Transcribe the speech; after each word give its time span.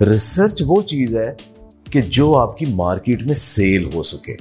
Research 0.00 0.62
وہ 0.66 0.82
چیز 0.82 1.16
ہے 1.16 1.34
کہ 1.90 2.00
جو 2.00 2.38
آپ 2.38 2.58
کی 2.58 2.66
مارکیٹ 2.66 3.22
میں 3.22 3.34
سیل 3.34 3.94
ہو 3.94 4.02
سکے۔ 4.02 4.36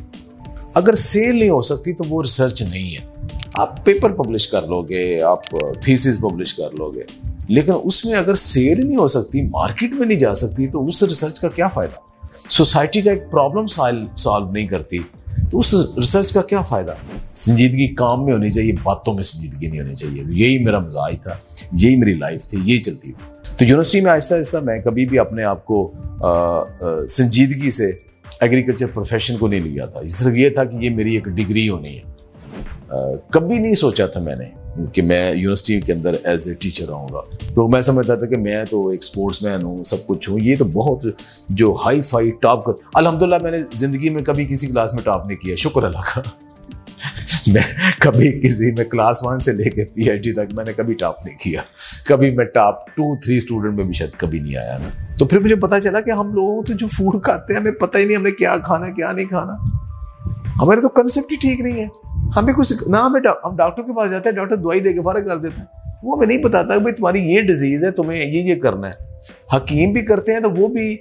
اگر 0.73 0.95
سیل 0.95 1.39
نہیں 1.39 1.49
ہو 1.49 1.61
سکتی 1.61 1.93
تو 1.93 2.03
وہ 2.09 2.23
ریسرچ 2.23 2.61
نہیں 2.61 2.95
ہے۔ 2.95 3.27
آپ 3.53 3.85
پیپر 3.85 4.11
پبلش 4.11 4.47
کر 4.47 4.67
لو 4.67 4.81
گے، 4.81 5.21
آپ 5.21 5.49
تھیسز 5.83 6.19
پبلش 6.19 6.53
کر 6.53 6.71
لو 6.71 6.89
گے۔ 6.89 7.01
لیکن 7.47 7.71
اس 7.83 8.05
میں 8.05 8.13
اگر 8.13 8.35
سیل 8.35 8.87
نہیں 8.87 8.97
ہو 8.97 9.07
سکتی 9.07 9.41
مارکیٹ 9.41 9.93
میں 9.93 10.07
نہیں 10.07 10.19
جا 10.19 10.35
سکتی، 10.35 10.67
تو 10.67 10.85
اس 10.85 11.03
ریسرچ 11.03 11.39
کا 11.39 11.47
کیا 11.47 11.67
فائدہ؟ 11.67 12.25
سوسائٹی 12.49 13.01
کا 13.01 13.11
ایک 13.11 13.31
پرابلم 13.31 13.67
سالو 14.15 14.51
نہیں 14.51 14.67
کرتی، 14.67 14.99
تو 15.51 15.59
اس 15.59 15.73
ریسرچ 15.73 16.33
کا 16.33 16.41
کیا 16.41 16.61
فائدہ؟ 16.61 16.93
سنجیدگی 17.35 17.87
کام 17.87 18.25
میں 18.25 18.33
ہونی 18.33 18.49
چاہیے، 18.49 18.73
باتوں 18.83 19.13
میں 19.13 19.23
سنجیدگی 19.23 19.67
نہیں 19.67 19.81
ہونی 19.81 19.95
چاہیے۔ 19.95 20.23
یہی 20.27 20.63
میرا 20.63 20.79
مزاج 20.79 21.15
تھا، 21.23 21.31
یہی 21.71 21.95
میری 21.95 22.13
لائف 22.13 22.45
تھی، 22.45 22.57
یہی 22.63 22.81
چلتی 22.81 23.11
تھی۔ 23.11 23.32
تو 23.57 23.63
یونیورسٹی 23.65 24.01
میں 24.01 24.11
آہستہ 24.11 24.35
آہستہ 24.35 24.57
میں 24.57 24.79
کبھی 24.79 25.05
بھی 25.05 25.19
اپنے 25.19 25.43
آپ 25.43 25.65
کو 25.65 25.91
سنجیدگی 27.07 27.71
سے 27.71 27.91
ایگریکلچر 28.41 28.85
پروفیشن 28.93 29.37
کو 29.37 29.47
نہیں 29.47 29.59
لیا 29.59 29.85
تھا۔ 29.85 29.99
صرف 30.09 30.35
یہ 30.35 30.49
تھا 30.49 30.63
کہ 30.63 30.75
یہ 30.75 30.89
میری 30.89 31.13
ایک 31.13 31.25
ڈگری 31.25 31.69
ہونی 31.69 31.97
ہے۔ 31.97 32.01
کبھی 33.29 33.59
نہیں 33.59 33.75
سوچا 33.75 34.05
تھا 34.05 34.19
میں 34.19 34.35
نے 34.35 34.45
کہ 34.93 35.01
میں 35.01 35.31
یونیورسٹی 35.31 35.81
کے 35.81 35.93
اندر 35.93 36.15
ایز 36.23 36.47
اے 36.47 36.53
ٹیچر 36.53 36.85
رہوں 36.87 37.07
گا۔ 37.13 37.21
تو 37.55 37.67
میں 37.67 37.81
سمجھتا 37.81 38.15
تھا 38.15 38.25
کہ 38.25 38.37
میں 38.37 38.63
تو 38.69 38.87
ایک 38.87 38.99
اسپورٹس 39.03 39.43
مین 39.43 39.63
ہوں، 39.63 39.83
سب 39.83 40.07
کچھ 40.07 40.29
ہوں۔ 40.29 40.39
یہ 40.39 40.55
تو 40.59 40.65
بہت 40.65 41.05
جو 41.49 41.75
ہائی 41.85 42.01
فائی 42.01 42.31
ٹاپ 42.31 42.65
کر 42.65 42.71
الحمد 42.93 43.21
للہ 43.21 43.35
میں 43.41 43.51
نے 43.51 43.57
زندگی 43.73 44.09
میں 44.09 44.23
کبھی 44.23 44.45
کسی 44.45 44.67
کلاس 44.67 44.93
میں 44.93 45.03
ٹاپ 45.03 45.27
نہیں 45.27 45.37
کیا۔ 45.37 45.55
شکر 45.55 45.83
اللہ 45.83 46.15
کا۔ 46.15 46.42
میں 47.47 47.61
کبھی 47.99 48.41
کسی 48.41 48.71
میں 48.71 48.85
کلاس 48.85 49.19
ون 49.23 49.39
سے 49.39 49.51
لے 49.51 49.69
کے 49.69 49.85
پی 49.85 50.09
ایچ 50.09 50.23
ڈی 50.23 50.33
تک 50.33 50.53
میں 50.53 50.65
نے 50.65 50.73
کبھی 50.73 50.93
ٹاپ 50.93 51.25
نہیں 51.25 51.37
کیا۔ 51.37 51.61
کبھی 52.07 52.31
میں 52.31 52.45
ٹاپ 52.45 52.87
ٹو 52.87 53.19
تھری 53.19 53.37
اسٹوڈنٹ 53.37 53.73
میں 53.73 53.83
بھی 53.83 53.93
شاید 53.93 54.11
کبھی 54.17 54.39
نہیں 54.39 54.55
آیا 54.55 54.77
نا۔ 54.77 55.15
تو 55.17 55.25
پھر 55.25 55.39
مجھے 55.39 55.55
پتا 55.55 55.79
چلا 55.79 56.01
کہ 56.01 56.11
ہم 56.11 56.33
لوگوں 56.33 56.55
کو 56.55 56.63
تو 56.67 56.73
جو 56.73 56.87
فوڈ 56.87 57.23
کھاتے 57.23 57.53
ہیں، 57.53 57.59
ہمیں 57.59 57.71
پتہ 57.71 57.97
ہی 57.97 58.05
نہیں 58.05 58.17
ہم 58.17 58.23
نے 58.23 58.31
کیا 58.31 58.57
کھانا، 58.57 58.89
کیا 58.89 59.11
نہیں 59.11 59.25
کھانا۔ 59.25 59.53
ہمارے 60.61 60.81
تو 60.81 60.89
کنسیپٹ 60.89 61.31
ہی 61.31 61.37
ٹھیک 61.37 61.59
نہیں 61.59 61.83
ہے۔ 61.83 61.87
ہمیں 62.35 62.53
کچھ 62.53 62.73
نہ، 62.87 62.97
ہمیں 62.97 63.21
ہم 63.45 63.55
ڈاکٹر 63.55 63.83
کے 63.83 63.97
پاس 63.97 64.11
جاتے 64.11 64.29
ہیں، 64.29 64.35
ڈاکٹر 64.35 64.55
دوائی 64.55 64.79
دے 64.79 64.93
کے 64.93 65.01
فارغ 65.01 65.25
کر 65.25 65.37
دیتے 65.37 65.57
ہیں۔ 65.57 65.82
وہ 66.03 66.15
ہمیں 66.17 66.27
نہیں 66.27 66.43
بتاتا 66.43 66.73
کہ 66.73 66.79
بھائی 66.79 66.95
تمہاری 66.95 67.19
یہ 67.23 67.41
ڈیزیز 67.41 67.83
ہے، 67.83 67.91
تمہیں 67.91 68.19
یہ 68.21 68.41
یہ 68.43 68.55
کرنا 68.61 68.89
ہے۔ 68.89 69.11
حکیم 69.55 69.91
بھی 69.93 70.01
کرتے 70.01 70.33
ہیں 70.33 70.39
تو 70.39 70.49
وہ 70.51 70.67
بھی 70.67 70.95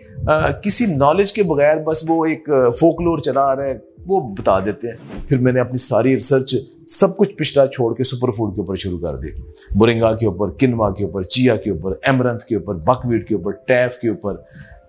کسی 0.62 0.86
نالج 0.96 1.32
کے 1.32 1.42
بغیر 1.42 1.76
بس 1.76 2.04
وہ 2.08 2.24
ایک 2.26 2.48
فوکلور 2.80 3.18
چلا 3.18 3.42
آ 3.42 3.56
رہا 3.56 3.64
ہے، 3.64 3.74
وہ 4.06 4.20
بتا 4.34 4.58
دیتے 4.60 4.88
ہیں۔ 4.88 4.96
پھر 5.28 5.38
میں 5.38 5.52
نے 5.52 5.60
اپنی 5.60 5.76
ساری 5.76 6.14
ریسرچ 6.14 6.54
سب 6.88 7.16
کچھ 7.16 7.34
پچھلا 7.36 7.66
چھوڑ 7.66 7.94
کے 7.94 8.04
سپر 8.04 8.30
فوڈ 8.30 8.54
کے 8.54 8.60
اوپر 8.60 8.76
شروع 8.76 8.98
کر 8.98 9.16
دی۔ 9.16 9.30
بورنگا 9.78 10.14
کے 10.16 10.26
اوپر 10.26 10.50
کنوا 10.50 10.90
کے 10.94 11.04
اوپر 11.04 11.22
چیا 11.22 11.56
کے 11.56 11.70
اوپر 11.70 11.92
ایمرنتھ 12.02 12.44
کے 12.44 12.56
اوپر 12.56 12.74
بک 12.74 13.06
ویٹ 13.06 13.28
کے 13.28 13.34
اوپر 13.34 13.50
ٹیف 13.66 13.96
کے 13.96 14.08
اوپر 14.08 14.36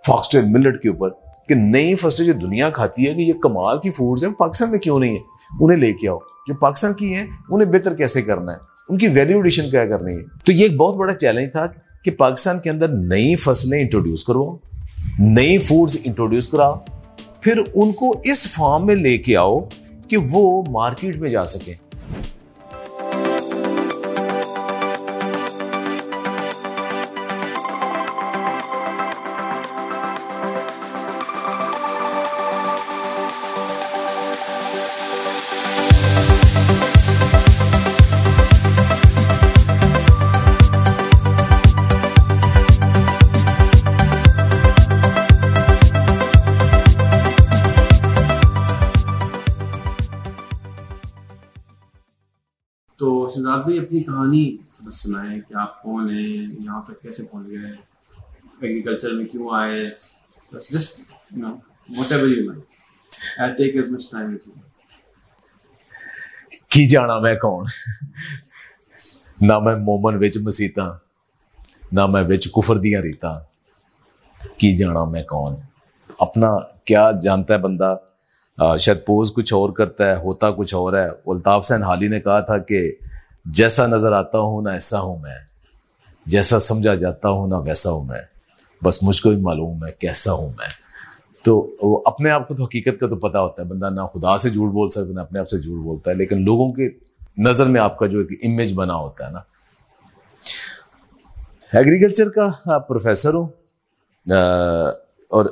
فاکسٹر 0.07 0.41
ملٹ 0.41 0.81
کے 0.81 0.89
اوپر، 0.89 1.09
کہ 1.47 1.55
نئی 1.55 1.95
فصلیں 1.95 2.27
جو 2.27 2.33
دنیا 2.39 2.69
کھاتی 2.69 3.07
ہے 3.07 3.13
کہ 3.13 3.21
یہ 3.21 3.33
کمال 3.33 3.79
کی 3.79 3.91
فوڈز 3.91 4.23
ہیں 4.23 4.33
پاکستان 4.33 4.71
میں 4.71 4.79
کیوں 4.79 4.99
نہیں 4.99 5.15
ہے 5.15 5.63
انہیں 5.63 5.79
لے 5.79 5.91
کے 5.93 6.07
آؤ۔ 6.09 6.17
جو 6.47 6.53
پاکستان 6.61 6.93
کی 6.93 7.13
ہیں، 7.13 7.25
انہیں 7.49 7.69
بہتر 7.71 7.95
کیسے 7.95 8.21
کرنا 8.21 8.51
ہے؟ 8.51 8.72
ان 8.89 8.97
کی 8.97 9.07
ویلیو 9.07 9.37
ایڈیشن 9.37 9.69
کیا 9.69 9.85
کرنی 9.85 10.17
ہے؟ 10.17 10.23
تو 10.45 10.51
یہ 10.51 10.63
ایک 10.63 10.75
بہت 10.75 10.95
بڑا 10.95 11.13
چیلنج 11.13 11.51
تھا 11.51 11.67
کہ 12.03 12.11
پاکستان 12.11 12.59
کے 12.59 12.69
اندر 12.69 12.87
نئی 12.87 13.35
فصلیں 13.35 13.81
انٹروڈیوس 13.81 14.23
کرو، 14.23 14.57
نئی 15.19 15.57
فوڈز 15.57 15.97
انٹروڈیوس 16.03 16.47
کراؤ، 16.47 16.73
پھر 17.41 17.61
ان 17.73 17.91
کو 17.91 18.21
اس 18.23 18.47
فارم 18.47 18.85
میں 18.85 18.95
لے 18.95 19.17
کے 19.17 19.37
آؤ 19.37 19.59
کہ 20.07 20.17
وہ 20.31 20.63
مارکیٹ 20.69 21.15
میں 21.15 21.29
جا 21.29 21.45
سکیں۔ 21.45 21.73
کہانی 54.33 54.57
بس 54.81 55.01
سنائیں 55.01 55.39
کہ 55.47 55.53
آپ 55.57 55.81
کون 55.83 56.09
ہیں، 56.09 56.45
یہاں 56.63 56.81
تک 56.81 57.01
کیسے 57.01 57.23
پہنچ 57.23 57.47
گئے 57.47 57.71
ایگریکلچر 58.61 59.11
میں 59.13 59.25
کیوں 59.25 59.49
آئے؟ 59.55 59.85
بس 60.51 60.71
just 60.71 60.99
know 61.37 61.49
whatever 62.11 62.27
you 62.27 62.51
like 62.51 63.39
I 63.39 63.53
take 63.55 63.75
as 63.75 63.91
much 63.91 64.09
time 64.11 64.33
with 64.33 64.49
کی 66.69 66.87
جانا 66.87 67.19
میں 67.19 67.35
کون؟ 67.35 67.65
نہ 69.41 69.59
میں 69.59 69.75
مومن 69.77 70.23
وچ 70.23 70.37
مسیتا 70.43 70.85
نہ 71.91 72.05
میں 72.07 72.23
وچ 72.29 72.47
کفر 72.51 72.77
دیاں 72.77 73.01
ریتا 73.01 73.37
کی 74.57 74.75
جانا 74.77 75.03
میں 75.05 75.23
کون؟ 75.23 75.55
اپنا 76.19 76.49
کیا 76.85 77.09
جانتا 77.23 77.53
ہے 77.53 77.59
بندہ؟ 77.59 77.95
شاید 78.79 79.05
پوز 79.05 79.31
کچھ 79.33 79.53
اور 79.53 79.69
کرتا 79.69 80.09
ہے، 80.09 80.15
ہوتا 80.15 80.51
کچھ 80.51 80.73
اور 80.75 80.93
ہے۔ 80.93 81.07
الطاف 81.25 81.65
سین 81.65 81.83
حالی 81.83 82.07
نے 82.07 82.19
کہا 82.19 82.39
تھا 82.39 82.57
کہ 82.57 82.91
جیسا 83.45 83.87
نظر 83.87 84.11
آتا 84.11 84.39
ہوں 84.39 84.61
نہ 84.61 84.69
ایسا 84.69 84.99
ہوں 84.99 85.19
میں، 85.19 85.35
جیسا 86.25 86.59
سمجھا 86.59 86.95
جاتا 86.95 87.29
ہوں 87.29 87.47
نہ 87.47 87.55
ویسا 87.55 87.91
ہوں 87.91 88.05
میں۔ 88.05 88.21
بس 88.83 89.03
مجھ 89.03 89.21
کو 89.21 89.29
بھی 89.29 89.41
معلوم 89.41 89.85
ہے 89.85 89.91
کیسا 89.91 90.31
ہوں 90.31 90.49
میں۔ 90.49 90.67
تو 91.43 91.75
وہ 91.81 92.01
اپنے 92.05 92.29
آپ 92.29 92.47
کو 92.47 92.55
تو 92.55 92.63
حقیقت 92.63 92.99
کا 92.99 93.07
تو 93.07 93.15
پتہ 93.15 93.37
ہوتا 93.37 93.63
ہے، 93.63 93.67
بندہ 93.67 93.89
نہ 93.89 94.01
خدا 94.01 94.37
سے 94.37 94.49
جھوٹ 94.49 94.71
بول 94.71 94.89
سکتا، 94.89 95.13
نہ 95.13 95.19
اپنے 95.19 95.39
آپ 95.39 95.49
سے 95.49 95.59
جھوٹ 95.59 95.83
بولتا 95.83 96.11
ہے، 96.11 96.15
لیکن 96.15 96.41
لوگوں 96.41 96.73
کے 96.73 96.89
نظر 97.37 97.65
میں 97.65 97.81
آپ 97.81 97.97
کا 97.97 98.05
جو 98.05 98.19
ایک 98.19 98.39
امیج 98.43 98.73
بنا 98.75 98.95
ہوتا 98.95 99.27
ہے 99.27 99.31
نا۔ 99.31 99.39
ایگریکلچر 101.73 102.29
کا 102.29 102.49
آپ 102.65 102.87
پروفیسر 102.87 103.33
ہوں۔ 103.33 103.47
اور 105.29 105.45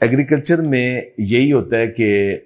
ایگریکلچر 0.00 0.60
میں 0.60 1.00
یہی 1.18 1.52
ہوتا 1.52 1.76
ہے 1.76 1.86
کہ 1.86 2.38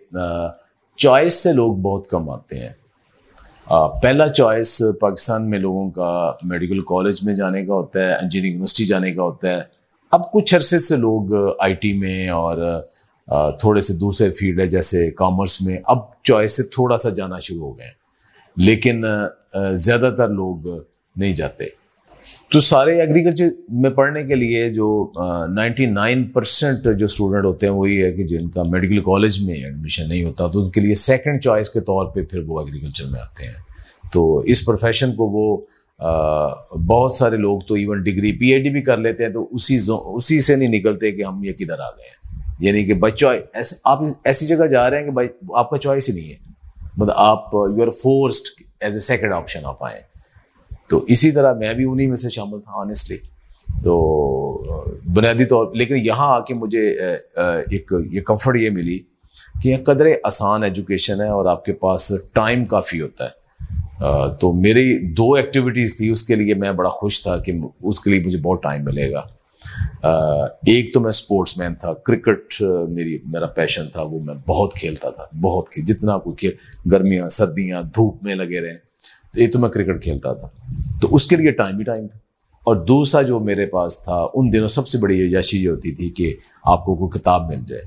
چوائس 0.96 1.34
سے 1.34 1.52
لوگ 1.52 1.76
بہت 1.76 2.06
کم 2.08 2.30
آتے 2.30 2.58
ہیں۔ 2.58 2.81
پہلا 4.02 4.26
چوائس 4.28 4.82
پاکستان 5.00 5.48
میں 5.50 5.58
لوگوں 5.58 5.90
کا 5.90 6.32
میڈیکل 6.42 6.80
کالج 6.80 7.22
میں 7.22 7.34
جانے 7.34 7.64
کا 7.66 7.74
ہوتا 7.74 8.00
ہے، 8.00 8.12
انجینئرنگ 8.14 8.52
یونیورسٹی 8.52 8.84
جانے 8.86 9.12
کا 9.14 9.22
ہوتا 9.22 9.48
ہے۔ 9.48 9.60
اب 10.12 10.30
کچھ 10.32 10.54
عرصے 10.54 10.78
سے 10.78 10.96
لوگ 10.96 11.34
آئی 11.58 11.74
ٹی 11.74 11.92
میں 11.98 12.28
اور 12.28 12.56
تھوڑے 13.60 13.80
سے 13.80 13.94
دوسرے 13.94 14.30
فیلڈ 14.30 14.60
ہے، 14.60 14.66
جیسے 14.66 15.10
کامرس 15.10 15.60
میں۔ 15.62 15.78
اب 15.84 15.98
چوائس 16.24 16.56
سے 16.56 16.62
تھوڑا 16.62 16.96
سا 16.96 17.08
جانا 17.08 17.38
شروع 17.40 17.60
ہو 17.60 17.76
گئے 17.78 17.90
لیکن 18.56 19.04
زیادہ 19.74 20.10
تر 20.16 20.28
لوگ 20.28 20.68
نہیں 21.16 21.32
جاتے۔ 21.32 21.64
تو 22.52 22.60
سارے 22.60 23.00
ایگریکلچر 23.00 23.44
میں 23.68 23.90
پڑھنے 23.90 24.24
کے 24.24 24.34
لیے 24.34 24.70
جو 24.70 25.12
نائنٹی 25.54 25.86
نائن 25.86 26.24
پرسینٹ 26.24 26.98
جو 26.98 27.04
اسٹوڈنٹ 27.04 27.44
ہوتے 27.44 27.66
ہیں 27.66 27.72
وہی 27.72 28.02
ہے 28.02 28.12
کہ 28.12 28.22
جن 28.22 28.48
کا 28.48 28.62
میڈیکل 28.62 29.00
کالج 29.00 29.38
میں 29.42 29.54
ایڈمیشن 29.54 30.08
نہیں 30.08 30.24
ہوتا، 30.24 30.46
تو 30.46 30.60
ان 30.60 30.70
کے 30.70 30.80
لیے 30.80 30.94
سیکنڈ 30.94 31.42
چوائس 31.42 31.70
کے 31.70 31.80
طور 31.80 32.06
پہ 32.06 32.22
پھر 32.22 32.40
وہ 32.46 32.60
ایگریکلچر 32.60 33.04
میں 33.04 33.20
آتے 33.20 33.44
ہیں۔ 33.44 33.52
تو 34.12 34.38
اس 34.38 34.64
پروفیشن 34.64 35.14
کو 35.14 35.26
وہ 35.26 35.56
بہت 36.86 37.12
سارے 37.12 37.36
لوگ 37.36 37.60
تو 37.60 37.74
even 37.74 38.02
degree 38.02 38.32
P 38.32 38.48
H 38.48 38.62
D 38.62 38.70
بھی 38.70 38.82
کر 38.82 38.98
لیتے 38.98 39.24
ہیں، 39.26 39.32
تو 39.32 39.48
اسی 39.50 39.78
اسی 40.16 40.40
سے 40.40 40.56
نہیں 40.56 40.68
نکلتے 40.68 41.12
کہ 41.12 41.24
ہم 41.24 41.44
یہ 41.44 41.52
کدھر 41.52 41.80
آ 41.80 41.90
گئے 41.90 42.08
ہیں۔ 42.08 42.42
یعنی 42.60 42.84
کہ 42.84 42.94
بھائی 42.94 43.12
چوائس 43.12 43.80
آپ 43.84 43.98
ایسی 44.24 44.46
جگہ 44.46 44.66
جا 44.66 44.90
رہے 44.90 44.98
ہیں 44.98 45.04
کہ 45.04 45.10
بھائی 45.10 45.28
آپ 45.54 45.70
کا 45.70 45.78
چوائس 45.78 46.08
ہی 46.08 46.14
نہیں 46.14 46.30
ہے۔ 46.30 46.36
مطلب 46.96 47.14
آپ 47.16 47.54
you 47.54 47.82
are 47.82 47.90
forced 47.90 48.62
as 48.80 48.94
a 48.94 49.00
second 49.00 49.32
option 49.32 49.60
آپ 49.64 49.84
آئیں 49.84 50.11
تو 50.92 50.98
اسی 51.08 51.30
طرح 51.30 51.52
میں 51.54 51.72
بھی 51.74 51.84
انہیں 51.84 52.08
میں 52.08 52.16
سے 52.16 52.30
شامل 52.30 52.60
تھا 52.60 52.80
آنیسٹلی 52.80 53.16
تو 53.84 53.92
بنیادی 55.14 55.44
طور 55.44 55.74
لیکن 55.74 55.96
یہاں 55.96 56.26
آ 56.34 56.40
کے 56.40 56.54
مجھے 56.54 56.88
ایک 57.70 57.92
یہ 58.10 58.20
کمفرٹ 58.20 58.56
یہ 58.56 58.70
ملی 58.70 58.98
کہ 59.62 59.68
یہ 59.68 59.76
قدر 59.84 60.06
آسان 60.24 60.62
ایجوکیشن 60.62 61.20
ہے 61.20 61.28
اور 61.28 61.46
آپ 61.46 61.64
کے 61.64 61.72
پاس 61.72 62.12
ٹائم 62.34 62.64
کافی 62.64 63.00
ہوتا 63.00 63.24
ہے۔ 63.24 64.36
تو 64.40 64.52
میری 64.52 64.98
دو 65.14 65.32
ایکٹیویٹیز 65.32 65.96
تھی، 65.96 66.08
اس 66.08 66.22
کے 66.24 66.34
لیے 66.34 66.54
میں 66.54 66.72
بڑا 66.72 66.90
خوش 66.90 67.22
تھا 67.22 67.36
کہ 67.36 67.52
اس 67.82 68.00
کے 68.00 68.10
لیے 68.10 68.20
مجھے 68.20 68.38
بہت 68.38 68.62
ٹائم 68.62 68.84
ملے 68.84 69.10
گا۔ 69.12 69.22
ایک 70.66 70.94
تو 70.94 71.00
میں 71.00 71.08
اسپورٹس 71.08 71.58
مین 71.58 71.74
تھا 71.74 71.92
کرکٹ 72.06 72.62
میری 72.88 73.18
میرا 73.32 73.46
پیشن 73.46 73.88
تھا، 73.88 74.02
وہ 74.02 74.18
میں 74.20 74.34
بہت 74.48 74.74
کھیلتا 74.74 75.10
تھا، 75.10 75.24
بہت 75.42 75.64
جتنا 75.86 76.18
کوئی 76.18 76.36
کھیل 76.36 76.92
گرمیاں، 76.92 77.28
سردیاں، 77.28 77.82
دھوپ 77.82 78.22
میں 78.22 78.34
لگے 78.34 78.60
رہے۔ 78.60 78.91
ایک 79.36 79.52
تو 79.52 79.58
میں 79.58 79.68
کرکٹ 79.68 80.02
کھیلتا 80.02 80.32
تھا۔ 80.32 80.48
تو 81.00 81.14
اس 81.14 81.26
کے 81.26 81.36
لیے 81.36 81.50
ٹائم 81.50 81.78
ہی 81.78 81.84
ٹائم 81.84 82.06
تھا۔ 82.06 82.18
اور 82.64 82.76
دوسرا 82.76 83.22
جو 83.22 83.40
میرے 83.40 83.66
پاس 83.66 84.04
تھا، 84.04 84.26
ان 84.34 84.52
دنوں 84.52 84.68
سب 84.68 84.88
سے 84.88 84.98
بڑی 84.98 85.32
یاشی 85.32 85.64
یہ 85.64 85.68
ہوتی 85.68 85.92
تھی 85.92 86.10
کہ 86.10 86.36
آپ 86.64 86.84
کو 86.84 86.94
کوئی 86.94 87.18
کتاب 87.18 87.46
مل 87.46 87.64
جائے۔ 87.68 87.82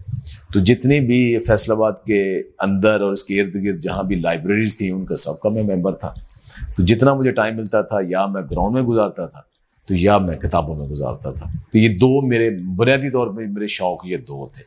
تو 0.53 0.59
جتنی 0.59 1.00
بھی 1.00 1.39
فیصل 1.39 1.71
آباد 1.71 1.92
کے 2.06 2.42
اندر 2.59 3.01
اور 3.01 3.13
اس 3.13 3.24
کے 3.24 3.42
ارد 3.42 3.56
گرد 3.56 3.81
جہاں 3.81 4.03
بھی 4.03 4.15
لائبریریز 4.15 4.77
تھیں، 4.77 4.92
ان 4.92 5.06
کا 5.06 5.15
سب 5.15 5.39
کا 5.39 5.50
میں 5.50 5.63
ممبر 5.63 5.95
تھا۔ 5.95 6.13
تو 6.77 6.83
جتنا 6.83 7.13
مجھے 7.13 7.31
ٹائم 7.31 7.56
ملتا 7.56 7.81
تھا، 7.81 7.98
یا 8.07 8.25
میں 8.25 8.41
گراؤنڈ 8.41 8.74
میں 8.74 8.83
گزارتا 8.83 9.25
تھا، 9.25 9.39
تو 9.88 9.95
یا 9.95 10.18
میں 10.18 10.38
کتابوں 10.38 10.75
میں 10.75 10.88
گزارتا 10.88 11.31
تھا۔ 11.31 11.50
تو 11.71 11.77
یہ 11.77 11.89
دو 11.89 12.27
میرے 12.27 12.50
بنیادی 12.75 13.09
طور 13.09 13.27
پہ 13.27 13.41
میرے 13.41 13.68
شوق 13.68 14.06
یہ 14.06 14.18
دو 14.18 14.48
تھے۔ 14.48 14.63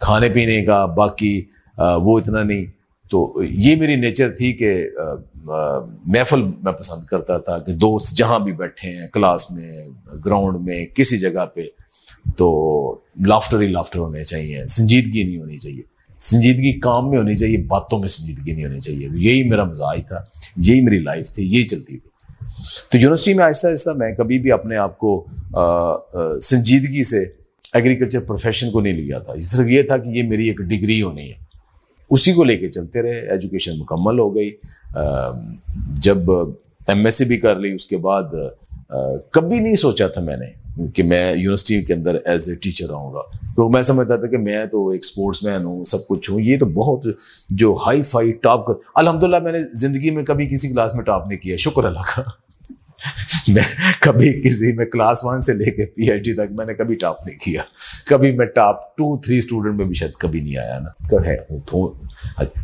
کھانے 0.00 0.28
پینے 0.28 0.64
کا، 0.64 0.84
باقی 0.84 1.44
وہ 1.78 2.18
اتنا 2.18 2.42
نہیں۔ 2.42 2.75
تو 3.10 3.42
یہ 3.42 3.76
میری 3.76 3.96
نیچر 3.96 4.30
تھی 4.30 4.52
کہ 4.52 4.88
محفل 6.04 6.42
میں 6.42 6.72
پسند 6.72 7.06
کرتا 7.06 7.38
تھا 7.38 7.58
کہ 7.58 7.72
دوست 7.72 8.16
جہاں 8.16 8.38
بھی 8.38 8.52
بیٹھے 8.52 8.90
ہیں، 8.90 9.06
کلاس 9.08 9.50
میں، 9.50 9.72
گراؤنڈ 10.24 10.60
میں، 10.60 10.86
کسی 10.86 11.18
جگہ 11.18 11.46
پہ، 11.54 11.60
تو 12.36 12.46
لافٹر 13.26 13.60
ہی 13.60 13.66
لافٹر 13.66 13.98
ہونے 13.98 14.24
چاہیے، 14.24 14.66
سنجیدگی 14.66 15.22
نہیں 15.22 15.38
ہونی 15.38 15.58
چاہیے۔ 15.58 15.82
سنجیدگی 16.20 16.72
کام 16.80 17.10
میں 17.10 17.18
ہونی 17.18 17.34
چاہیے، 17.34 17.58
باتوں 17.58 17.98
میں 17.98 18.08
سنجیدگی 18.08 18.52
نہیں 18.52 18.64
ہونی 18.64 18.80
چاہیے۔ 18.80 19.08
یہی 19.12 19.48
میرا 19.48 19.64
مزاج 19.64 20.00
تھا، 20.08 20.22
یہی 20.56 20.80
میری 20.80 20.98
لائف 20.98 21.30
تھی، 21.30 21.44
یہی 21.44 21.62
چلتی 21.62 21.98
تھی۔ 21.98 22.08
تو 22.90 22.96
یونیورسٹی 22.96 23.34
میں 23.34 23.44
آہستہ 23.44 23.66
آہستہ 23.66 23.90
میں 23.96 24.12
کبھی 24.14 24.38
بھی 24.38 24.52
اپنے 24.52 24.76
آپ 24.76 24.98
کو 24.98 25.26
سنجیدگی 26.42 27.04
سے 27.04 27.24
ایگریکلچر 27.74 28.20
پروفیشن 28.20 28.70
کو 28.70 28.80
نہیں 28.80 28.92
لیا 28.92 29.18
تھا۔ 29.18 29.32
صرف 29.42 29.68
یہ 29.68 29.82
تھا 29.82 29.96
کہ 29.96 30.08
یہ 30.08 30.22
میری 30.22 30.48
ایک 30.48 30.58
ڈگری 30.58 31.02
ہونی 31.02 31.28
ہے۔ 31.30 31.45
اسی 32.10 32.32
کو 32.32 32.44
لے 32.44 32.56
کے 32.56 32.68
چلتے 32.68 33.02
رہے 33.02 33.30
ایجوکیشن 33.30 33.78
مکمل 33.78 34.18
ہو 34.18 34.34
گئی۔ 34.36 34.50
جب 36.02 36.30
ایم 36.30 37.04
ایس 37.04 37.14
سی 37.14 37.24
بھی 37.24 37.38
کر 37.38 37.58
لی، 37.60 37.72
اس 37.74 37.86
کے 37.86 37.96
بعد 37.96 38.34
کبھی 39.30 39.58
نہیں 39.58 39.76
سوچا 39.76 40.06
تھا 40.06 40.20
میں 40.20 40.36
نے 40.36 40.86
کہ 40.94 41.02
میں 41.02 41.30
یونیورسٹی 41.30 41.80
کے 41.84 41.94
اندر 41.94 42.16
ایز 42.24 42.48
اے 42.48 42.54
ٹیچر 42.54 42.90
آؤں 42.92 43.12
گا۔ 43.12 43.20
تو 43.56 43.68
میں 43.68 43.82
سمجھتا 43.82 44.16
تھا 44.16 44.26
کہ 44.26 44.38
میں 44.38 44.64
تو 44.66 44.88
ایک 44.88 45.00
اسپورٹس 45.04 45.42
مین 45.42 45.64
ہوں، 45.64 45.84
سب 45.84 46.06
کچھ 46.08 46.30
ہوں۔ 46.30 46.40
یہ 46.40 46.58
تو 46.58 46.66
بہت 46.66 47.06
جو 47.50 47.76
ہائی 47.86 48.02
فائی 48.02 48.32
ٹاپ 48.32 48.66
کر 48.66 48.72
الحمد 48.94 49.22
للہ 49.22 49.38
میں 49.42 49.52
نے 49.52 49.58
زندگی 49.74 50.10
میں 50.10 50.24
کبھی 50.24 50.46
کسی 50.46 50.68
کلاس 50.68 50.94
میں 50.94 51.04
ٹاپ 51.04 51.26
نہیں 51.26 51.38
کیا، 51.38 51.56
شکر 51.56 51.84
اللہ 51.84 52.14
کا۔ 52.14 52.22
میں 53.48 53.62
کبھی 54.00 54.42
کسی 54.42 54.72
میں 54.72 54.86
کلاس 54.86 55.18
ون 55.22 55.40
سے 55.40 55.54
لے 55.54 55.70
کے 55.70 55.86
پی 55.86 56.10
ایچ 56.10 56.24
ڈی 56.24 56.34
تک 56.34 56.52
میں 56.52 56.66
نے 56.66 56.74
کبھی 56.74 56.94
ٹاپ 56.94 57.26
نہیں 57.26 57.38
کیا۔ 57.38 57.62
کبھی 58.06 58.32
میں 58.32 58.46
ٹاپ 58.46 58.96
ٹو، 58.96 59.18
تھری 59.18 59.38
اسٹوڈنٹ 59.38 59.74
میں 59.74 59.84
بھی 59.84 59.94
شاید 59.94 60.12
کبھی 60.12 60.40
نہیں 60.40 60.56
آیا 60.56 60.78
نا۔ 60.78 61.16
ہے؟ 61.26 61.36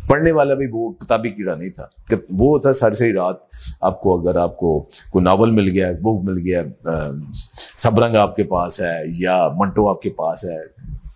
پڑھنے 0.07 0.31
والا 0.31 0.53
بھی 0.53 0.67
وہ 0.71 0.91
کتابی 0.91 1.29
کیڑا 1.29 1.55
نہیں 1.55 1.69
تھا۔ 1.69 2.15
وہ 2.29 2.59
تھا 2.59 2.73
ساری 2.73 2.95
ساری 2.95 3.13
رات۔ 3.13 3.35
آپ 3.81 4.01
کو 4.01 4.21
اگر 4.21 4.35
آپ 4.35 4.57
کو 4.57 4.87
کوئی 5.09 5.23
ناول 5.23 5.51
مل 5.51 5.69
گیا، 5.69 5.91
بک 5.91 6.23
مل 6.23 6.37
گیا 6.37 6.63
سبرنگ 7.77 8.15
آپ 8.15 8.35
کے 8.35 8.43
پاس 8.43 8.81
ہے 8.81 9.03
یا 9.05 9.47
منٹو 9.57 9.89
آپ 9.89 10.01
کے 10.01 10.09
پاس 10.09 10.45
ہے، 10.45 10.57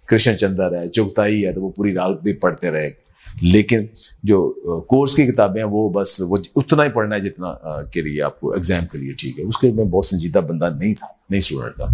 کرشن 0.05 0.37
چندر 0.37 0.81
ہے 0.81 0.87
چوکتائی 0.87 1.45
ہے، 1.45 1.53
تو 1.53 1.61
وہ 1.61 1.69
پوری 1.69 1.93
رات 1.93 2.21
بھی 2.21 2.33
پڑھتے 2.33 2.71
رہے۔ 2.71 3.06
لیکن 3.41 3.85
جو 4.24 4.50
کورس 4.89 5.15
کی 5.15 5.25
کتابیں 5.25 5.62
ہیں 5.63 5.69
وہ 5.71 5.89
بس 5.89 6.21
وہ 6.21 6.38
اتنا 6.56 6.83
ہی 6.83 6.89
پڑھنا 6.89 7.15
ہے 7.15 7.21
جتنا 7.21 7.81
کے 7.81 8.01
لیے 8.01 8.21
آپ 8.21 8.39
کو 8.39 8.51
ایگزام 8.53 8.85
کے 8.91 8.97
لیے 8.97 9.13
ٹھیک 9.13 9.39
ہے۔ 9.39 9.45
اس 9.45 9.57
کے 9.57 9.71
میں 9.71 9.85
بہت 9.85 10.06
سنجیدہ 10.06 10.39
بندہ 10.39 10.69
نہیں 10.81 10.94
تھا، 10.94 11.07
نہیں 11.29 11.39
اسٹوڈنٹ 11.39 11.75
تھا۔ 11.75 11.85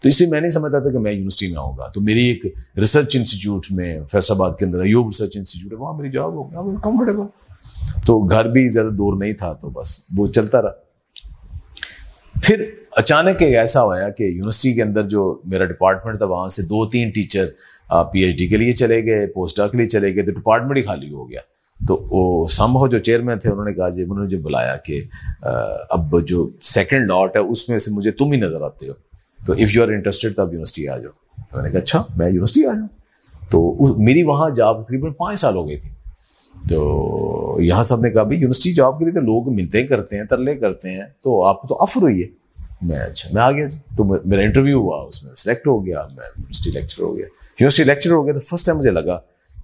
تو 0.00 0.08
اس 0.08 0.20
لیے 0.20 0.30
میں 0.30 0.40
نہیں 0.40 0.50
سمجھتا 0.50 0.78
تھا 0.78 0.90
کہ 0.90 0.98
میں 0.98 1.12
یونیورسٹی 1.12 1.46
میں 1.46 1.58
آؤں 1.58 1.76
گا۔ 1.78 1.88
تو 1.88 2.00
میری 2.00 2.24
ایک 2.26 2.46
ریسرچ 2.78 3.16
انسٹیٹیوٹ 3.16 3.66
میں 3.70 4.00
فیصل 4.12 4.34
آباد 4.34 4.50
کے 4.58 4.64
اندر 4.64 4.80
ایوب 4.80 5.06
ریسرچ 5.06 5.36
انسٹیٹیوٹ 5.36 5.72
ہے، 5.72 5.76
وہاں 5.76 5.92
میری 5.98 6.10
جاب 6.10 6.32
ہو 6.32 6.50
گیا 6.50 6.80
کمفرٹیبل 6.82 7.26
تو 8.06 8.18
گھر 8.18 8.44
بھی 8.44 8.68
زیادہ 8.68 8.88
دور 8.88 9.16
نہیں 9.16 9.32
تھا، 9.32 9.52
تو 9.52 9.70
بس 9.70 10.06
وہ 10.16 10.26
چلتا 10.26 10.62
رہا۔ 10.62 10.87
پھر 12.42 12.64
اچانک 12.96 13.42
ایسا 13.42 13.82
ہوا 13.82 14.08
کہ 14.10 14.24
یونیورسٹی 14.24 14.72
کے 14.74 14.82
اندر 14.82 15.02
جو 15.08 15.40
میرا 15.44 15.64
ڈپارٹمنٹ 15.64 16.18
تھا، 16.18 16.26
وہاں 16.26 16.48
سے 16.48 16.62
دو 16.62 16.84
تین 16.90 17.10
ٹیچر 17.10 17.46
پی 18.12 18.20
ایچ 18.20 18.38
ڈی 18.38 18.46
کے 18.46 18.56
لیے 18.56 18.72
چلے 18.72 19.04
گئے 19.04 19.26
پوسٹ 19.26 19.56
ڈاک 19.56 19.72
کے 19.72 19.78
لیے 19.78 19.86
چلے 19.86 20.14
گئے، 20.14 20.22
تو 20.22 20.30
ڈپارٹمنٹ 20.30 20.76
ہی 20.76 20.82
خالی 20.82 21.12
ہو 21.12 21.30
گیا۔ 21.30 21.40
تو 21.80 21.96
وہ 22.10 22.46
سم 22.48 22.76
ہو 22.76 22.86
جو 22.88 22.98
چیئرمین 22.98 23.38
تھے، 23.38 23.50
انہوں 23.50 23.64
نے 23.64 23.72
کہا 23.74 23.88
جی 23.88 24.02
انہوں 24.02 24.22
نے 24.24 24.28
جو 24.28 24.38
بلایا 24.42 24.76
کہ 24.76 25.00
اب 25.90 26.20
جو 26.28 26.48
سیکنڈ 26.60 27.06
لاٹ 27.08 27.36
ہے، 27.36 27.40
اس 27.40 27.68
میں 27.68 27.78
سے 27.78 27.90
مجھے 27.90 28.10
تم 28.10 28.32
ہی 28.32 28.38
نظر 28.38 28.60
آتے 28.60 28.88
ہو۔ 28.88 28.94
تو 29.46 29.52
اف 29.52 29.74
یو 29.74 29.82
آر 29.82 29.88
انٹرسٹیڈ 29.88 30.34
تو 30.36 30.42
اب 30.42 30.48
یونیورسٹی 30.48 30.88
آ 30.88 30.96
جاؤ۔ 30.98 31.12
تو 31.50 31.56
میں 31.56 31.64
نے 31.64 31.70
کہا 31.70 31.80
اچھا 31.80 32.02
میں 32.16 32.26
یونیورسٹی 32.26 32.64
آ 32.66 32.72
جاؤں 32.74 32.88
تو 33.50 33.96
میری 33.98 34.22
وہاں 34.22 34.50
جاب 34.50 34.82
تقریباً 34.84 35.12
پانچ 35.18 35.40
سال 35.40 35.54
ہو 35.56 35.68
گئی 35.68 35.76
تھی۔ 35.76 35.88
تو 36.68 37.56
یہاں 37.60 37.82
سب 37.82 38.00
نے 38.00 38.10
کہا 38.10 38.22
بھائی 38.22 38.36
یونیورسٹی 38.36 38.72
جاب 38.72 38.98
کے 38.98 39.04
لیے 39.04 39.14
تو 39.14 39.20
لوگ 39.20 39.52
ملتے 39.52 39.86
کرتے 39.86 40.16
ہیں، 40.16 40.24
ترلے 40.24 40.56
کرتے 40.56 40.90
ہیں، 40.90 41.02
تو 41.20 41.44
آپ 41.44 41.62
کو 41.62 41.68
تو 41.68 41.82
آفر 41.82 42.02
ہوئی 42.02 42.22
ہے۔ 42.22 42.26
میں 42.82 42.98
اچھا 42.98 43.30
میں 43.32 43.42
آ 43.42 43.50
گیا 43.50 43.66
جی۔ 43.66 43.78
تو 43.96 44.04
میرا 44.04 44.40
انٹرویو 44.40 44.78
ہوا، 44.80 45.04
اس 45.08 45.24
میں 45.24 45.34
سلیکٹ 45.34 45.66
ہو 45.66 45.86
گیا، 45.86 46.02
میں 46.02 46.26
یونیورسٹی 46.26 46.70
لیکچر 46.70 47.02
ہو 47.02 47.16
گیا۔ 47.16 47.24
یونیورسٹی 47.24 47.84
لیکچر 47.84 48.10
ہو 48.10 48.26
گیا 48.26 48.34
تو 48.34 48.40
فرسٹ 48.40 48.66
ٹائم 48.66 48.78
مجھے 48.78 48.90
لگا 48.90 49.20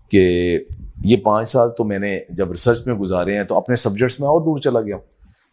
کہ 0.08 0.58
یہ 1.04 1.16
پانچ 1.16 1.48
سال 1.48 1.70
تو 1.70 1.84
میں 1.84 1.98
نے 1.98 2.20
جب 2.28 2.50
ریسرچ 2.50 2.86
میں 2.86 2.94
گزارے 2.94 3.36
ہیں 3.36 3.44
تو 3.44 3.56
اپنے 3.56 3.76
سبجیکٹس 3.76 4.20
میں 4.20 4.28
اور 4.28 4.40
دور 4.40 4.58
چلا 4.58 4.80
گیا۔ 4.80 4.96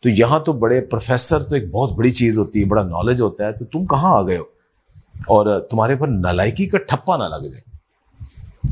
تو 0.03 0.09
یہاں 0.09 0.39
تو 0.39 0.53
بڑے 0.53 0.81
پروفیسر 0.81 1.39
تو 1.39 1.55
ایک 1.55 1.71
بہت 1.71 1.91
بڑی 1.91 2.09
چیز 2.09 2.37
ہوتی 2.37 2.59
ہے، 2.59 2.65
بڑا 2.65 2.83
نالج 2.83 3.21
ہوتا 3.21 3.47
ہے، 3.47 3.51
تو 3.51 3.65
تم 3.65 3.85
کہاں 3.85 4.17
آ 4.17 4.27
گئے 4.27 4.37
ہو؟ 4.37 4.43
اور 5.15 5.59
تمہارے 5.59 5.95
پر 5.95 6.07
نالائکی 6.07 6.65
کا 6.65 6.77
ٹھپا 6.77 7.17
نہ 7.17 7.23
لگ 7.23 7.47
جائے۔ 7.47 7.70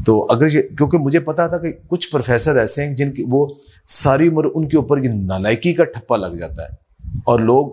تو 0.05 0.27
اگر 0.29 0.51
یہ 0.51 0.61
کیونکہ 0.61 0.97
مجھے 0.97 1.19
پتا 1.19 1.47
تھا 1.47 1.57
کہ 1.57 1.71
کچھ 1.87 2.09
پروفیسر 2.11 2.55
ایسے 2.57 2.85
ہیں 2.85 2.93
جن 2.93 3.11
کی 3.11 3.23
وہ 3.29 3.47
ساری 3.87 4.27
عمر 4.27 4.45
ان 4.55 4.67
کے 4.67 4.77
اوپر 4.77 5.03
یہ 5.03 5.09
نالائکی 5.09 5.73
کا 5.73 5.83
ٹھپا 5.83 6.17
لگ 6.17 6.35
جاتا 6.37 6.61
ہے 6.61 6.67
اور 7.25 7.39
لوگ 7.39 7.67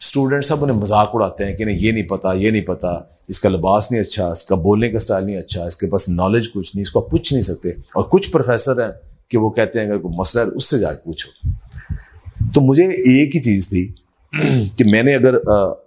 اسٹوڈنٹ 0.00 0.44
سب 0.44 0.64
انہیں 0.64 0.76
مذاق 0.76 1.10
اڑاتے 1.12 1.44
ہیں 1.44 1.56
کہ 1.56 1.64
نہیں، 1.64 1.78
یہ 1.78 1.92
نہیں 1.92 2.02
پتا، 2.02 2.32
یہ 2.32 2.50
نہیں 2.50 2.62
پتا، 2.62 2.88
اس 3.28 3.40
کا 3.40 3.48
لباس 3.48 3.92
نہیں 3.92 4.00
اچھا 4.00 4.30
اس 4.30 4.44
کا 4.44 4.54
بولنے 4.54 4.90
کا 4.90 4.96
اسٹائل 4.96 5.24
نہیں 5.24 5.36
اچھا 5.36 5.64
اس 5.64 5.76
کے 5.76 5.86
پاس 5.86 6.08
نالج 6.08 6.52
کچھ 6.52 6.76
نہیں، 6.76 6.82
اس 6.82 6.90
کو 6.90 7.04
آپ 7.04 7.10
پوچھ 7.10 7.32
نہیں 7.32 7.42
سکتے۔ 7.42 7.68
اور 7.70 8.04
کچھ 8.04 8.30
پروفیسر 8.30 8.84
ہیں 8.84 8.92
کہ 9.28 9.38
وہ 9.38 9.50
کہتے 9.50 9.80
ہیں 9.80 9.86
اگر 9.86 9.98
کوئی 9.98 10.14
مسئلہ 10.16 10.44
ہے 10.44 10.56
اس 10.56 10.64
سے 10.64 10.78
جا 10.78 10.92
کے 10.92 11.00
پوچھو۔ 11.04 11.48
تو 12.54 12.60
مجھے 12.60 12.84
ایک 12.84 13.36
ہی 13.36 13.40
چیز 13.40 13.68
تھی 13.68 13.92
کہ 14.76 14.84
میں 14.84 15.02
نے 15.02 15.14
اگر 15.14 15.34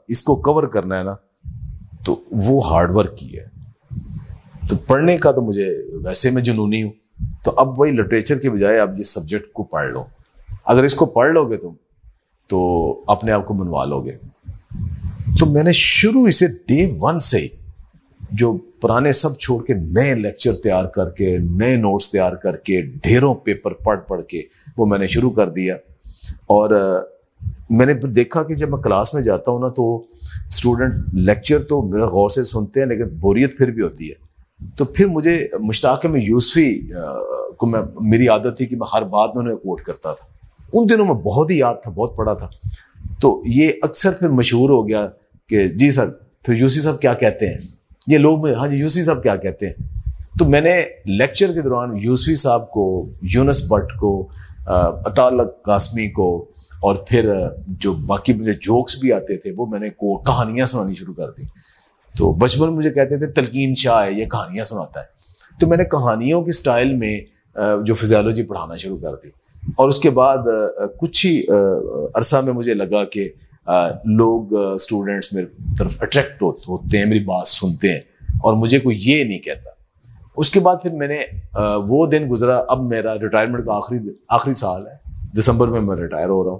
اس 0.08 0.24
کو 0.24 0.36
کور 0.36 0.64
کرنا 0.64 1.00
ہے 1.00 1.04
نا، 1.04 1.16
تو 2.06 2.20
وہ 2.32 2.70
ہارڈ 2.70 2.92
ورک 2.96 3.18
کی 3.18 3.40
ہے۔ 3.40 3.53
تو 4.74 4.78
پڑھنے 4.88 5.18
کا 5.18 5.32
تو 5.32 5.42
مجھے 5.42 5.78
ویسے 6.04 6.32
میں 6.32 6.42
جنونی 6.42 6.84
ہوں۔ 6.84 6.92
تو 7.46 7.54
اب 7.58 7.80
وہی 7.80 7.92
لٹریچر 7.92 8.38
کے 8.38 8.50
بجائے 8.50 8.80
آپ 8.80 8.90
جس 8.98 9.10
سبجیکٹ 9.10 9.54
کو 9.54 9.64
پڑھ 9.64 9.92
لو۔ 9.92 10.04
اگر 10.66 10.84
اس 10.84 10.94
کو 10.94 11.06
پڑھ 11.06 11.32
لو 11.32 11.50
گے 11.50 11.58
تم، 11.58 11.70
تو 12.48 13.04
اپنے 13.08 13.32
آپ 13.32 13.48
کو 13.48 13.54
منوا 13.54 13.86
لو 13.86 14.06
گے۔ 14.06 14.12
تو 15.40 15.46
میں 15.46 15.64
نے 15.64 15.72
شروع 15.72 16.28
اسے 16.28 16.48
ڈے 16.48 16.98
ون 17.00 17.20
سے 17.20 17.48
جو 18.32 18.58
پرانے 18.82 19.12
سب 19.12 19.38
چھوڑ 19.38 19.66
کے 19.66 19.74
نئے 19.74 20.16
لیکچر 20.16 20.54
تیار 20.56 20.86
کر 20.86 21.10
کے، 21.10 21.38
نئے 21.38 21.76
نوٹس 21.76 22.12
تیار 22.12 22.34
کر 22.34 22.56
کے، 22.56 22.82
ڈھیروں 22.82 23.36
پیپر 23.36 23.74
پڑھ 23.74 24.00
پڑھ 24.08 24.26
کے 24.26 24.42
وہ 24.78 24.86
میں 24.86 25.00
نے 25.00 25.08
شروع 25.08 25.32
کر 25.32 25.50
دیا۔ 25.50 25.76
اور 26.30 26.70
میں 27.70 27.86
نے 27.86 27.94
دیکھا 27.94 28.44
کہ 28.44 28.56
جب 28.56 28.70
میں 28.70 28.78
کلاس 28.78 29.14
میں 29.14 29.22
جاتا 29.22 29.52
ہوں 29.52 29.60
نا 29.60 29.68
تو 29.68 29.98
اسٹوڈنٹ 30.48 30.94
لیکچر 31.14 31.60
تو 31.60 31.82
میرا 31.82 32.06
غور 32.06 32.30
سے 32.30 32.44
سنتے 32.44 32.80
ہیں، 32.80 32.88
لیکن 32.88 33.04
بوریت 33.04 33.58
پھر 33.58 33.72
بھی 33.72 33.82
ہوتی 33.82 34.10
ہے۔ 34.10 34.33
تو 34.78 34.86
پھر 34.86 35.06
مجھے 35.06 35.48
مشتاق 35.60 36.06
میں 36.06 36.22
یوسفی 36.22 36.88
کو 37.58 37.66
میں، 37.66 37.82
میری 38.02 38.28
عادت 38.28 38.58
تھی 38.58 38.66
کہ 38.66 38.76
میں 38.76 38.88
ہر 38.94 39.04
بات 39.04 39.36
میں 39.36 39.44
انہیں 39.44 39.58
کوٹ 39.58 39.82
کرتا 39.82 40.14
تھا۔ 40.14 40.26
ان 40.74 40.90
دنوں 40.90 41.06
میں 41.06 41.16
بہت 41.16 41.50
ہی 41.50 41.58
یاد 41.58 41.76
تھا، 41.84 41.92
بہت 41.92 42.16
پڑھا 42.18 42.34
تھا۔ 42.34 42.50
تو 43.22 43.42
یہ 43.46 43.72
اکثر 43.82 44.12
پھر 44.12 44.30
مشہور 44.30 44.70
ہو 44.70 44.88
گیا 44.88 45.08
کہ 45.50 45.68
جی 45.68 45.92
سر، 45.92 46.10
پھر 46.44 46.54
یوسی 46.54 46.82
صاحب 46.82 47.00
کیا 47.00 47.14
کہتے 47.14 47.48
ہیں؟ 47.48 47.58
یہ 48.08 48.18
لوگ 48.18 48.48
ہاں 48.50 48.68
جی 48.68 48.78
یوسی 48.78 49.04
صاحب 49.04 49.24
کیا 49.24 49.36
کہتے 49.36 49.68
ہیں؟ 49.68 49.74
تو 50.40 50.46
میں 50.46 50.62
نے 50.62 50.82
لیکچر 51.06 51.54
کے 51.54 51.62
دوران 51.62 51.98
یوسفی 51.98 52.36
صاحب 52.36 52.70
کو، 52.72 52.86
یونس 53.22 53.62
بٹ 53.72 53.98
کو 54.00 54.28
اطال 54.68 55.40
قاسمی 55.66 56.10
کو، 56.10 56.46
اور 56.82 56.96
پھر 56.96 57.32
جو 57.68 57.94
باقی 57.94 58.34
مجھے 58.34 58.54
جوکس 58.54 58.98
بھی 58.98 59.12
آتے 59.14 59.38
تھے، 59.38 59.52
وہ 59.58 59.66
میں 59.66 59.80
نے 59.80 59.90
کو 59.90 60.18
کہانیاں 60.18 60.66
سنانی 60.66 60.96
شروع 60.96 61.14
کر 61.14 61.30
دی 61.32 61.44
تو 62.18 62.32
بچپن 62.34 62.68
مجھے 62.68 62.92
کہتے 62.92 63.18
تھے 63.18 63.28
تلقین 63.28 63.76
شاہ 63.76 64.06
ہے، 64.06 64.12
یہ 64.12 64.26
کہانیاں 64.26 64.64
سناتا 64.64 65.00
ہے۔ 65.00 65.06
تو 65.60 65.68
میں 65.68 65.78
نے 65.78 65.84
کہانیوں 65.84 66.44
کے 66.44 66.50
اسٹائل 66.50 66.96
میں 66.96 67.22
جو 67.84 67.94
فزیولوجی 67.94 68.44
پڑھانا 68.44 68.78
شروع 68.78 68.98
کر 68.98 69.16
دی۔ 69.24 69.28
اور 69.78 69.90
اس 69.90 70.00
کے 70.00 70.10
بعد 70.10 70.38
کچھ 71.00 71.26
ہی 71.26 71.44
عرصہ 72.16 72.38
میں 72.38 72.54
مجھے 72.54 72.74
لگا 72.74 73.04
کہ 73.04 73.30
لوگ 74.06 74.54
اسٹوڈینٹس 74.54 75.34
میرے 75.34 75.46
طرف 75.80 75.96
اٹریکٹ 76.02 76.42
ہوتے 76.42 76.98
ہیں، 76.98 77.06
میری 77.06 77.20
بات 77.20 77.48
سنتے 77.48 77.94
ہیں۔ 77.94 78.00
اور 78.30 78.54
مجھے 78.54 78.80
کوئی 78.80 78.98
یہ 79.02 79.24
نہیں 79.24 79.40
کہتا۔ 79.40 79.70
اس 80.38 80.50
کے 80.50 80.60
بعد 80.60 80.76
پھر 80.82 80.92
میں 80.92 81.08
نے 81.08 81.20
وہ 81.86 82.08
دن 82.08 82.28
گزرا۔ 82.32 82.64
اب 82.68 82.84
میرا 82.84 83.14
ریٹائرمنٹ 83.16 83.66
کا 83.66 83.74
آخری 83.74 83.98
آخری 84.30 84.54
سال 84.54 84.88
ہے۔ 84.88 85.04
دسمبر 85.40 85.68
میں 85.68 85.82
میں 85.82 85.96
ریٹائر 85.96 86.30
ہو 86.30 86.44
رہا 86.44 86.52
ہوں۔ 86.52 86.60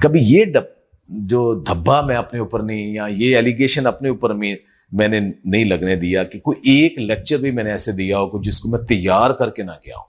کبھی 0.00 0.20
یہ 0.22 0.44
ڈب 0.44 0.79
جو 1.10 1.54
دھبا 1.54 2.00
میں 2.00 2.16
اپنے 2.16 2.40
اوپر 2.40 2.60
نہیں، 2.60 2.92
یا 2.92 3.06
یہ 3.10 3.36
ایلیگیشن 3.36 3.86
اپنے 3.86 4.08
اوپر 4.08 4.34
میں 4.34 4.56
میں 4.92 5.08
نے 5.08 5.20
نہیں 5.44 5.64
لگنے 5.64 5.96
دیا 5.96 6.24
کہ 6.24 6.38
کوئی 6.38 6.70
ایک 6.70 6.98
لیکچر 6.98 7.36
بھی 7.36 7.50
میں 7.50 7.64
نے 7.64 7.70
ایسے 7.70 7.92
دیا 7.92 8.18
ہو 8.18 8.42
جس 8.42 8.60
کو 8.60 8.68
میں 8.68 8.78
تیار 8.78 9.30
کر 9.30 9.50
کے 9.50 9.62
نہ 9.62 9.70
کیا 9.82 9.94
ہوں۔ 9.96 10.04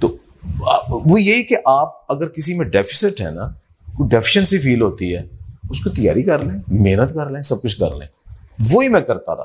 تو 0.00 0.16
وہ 1.10 1.22
یہی 1.22 1.42
کہ 1.42 1.56
آپ 1.64 2.12
اگر 2.12 2.28
کسی 2.28 2.54
میں 2.54 2.66
ڈیفیسٹ 2.66 3.20
ہے 3.20 3.30
نا، 3.30 3.48
کوئی 3.96 4.08
ڈیفیشنسی 4.08 4.58
فیل 4.58 4.80
ہوتی 4.80 5.16
ہے، 5.16 5.22
اس 5.70 5.80
کو 5.80 5.90
تیاری 5.90 6.22
کر 6.22 6.44
لیں، 6.44 6.60
محنت 6.66 7.14
کر 7.14 7.30
لیں، 7.30 7.42
سب 7.42 7.62
کچھ 7.62 7.78
کر 7.78 7.90
لیں۔ 7.90 8.06
وہی 8.72 8.88
میں 8.88 9.00
کرتا 9.00 9.36
رہا۔ 9.36 9.44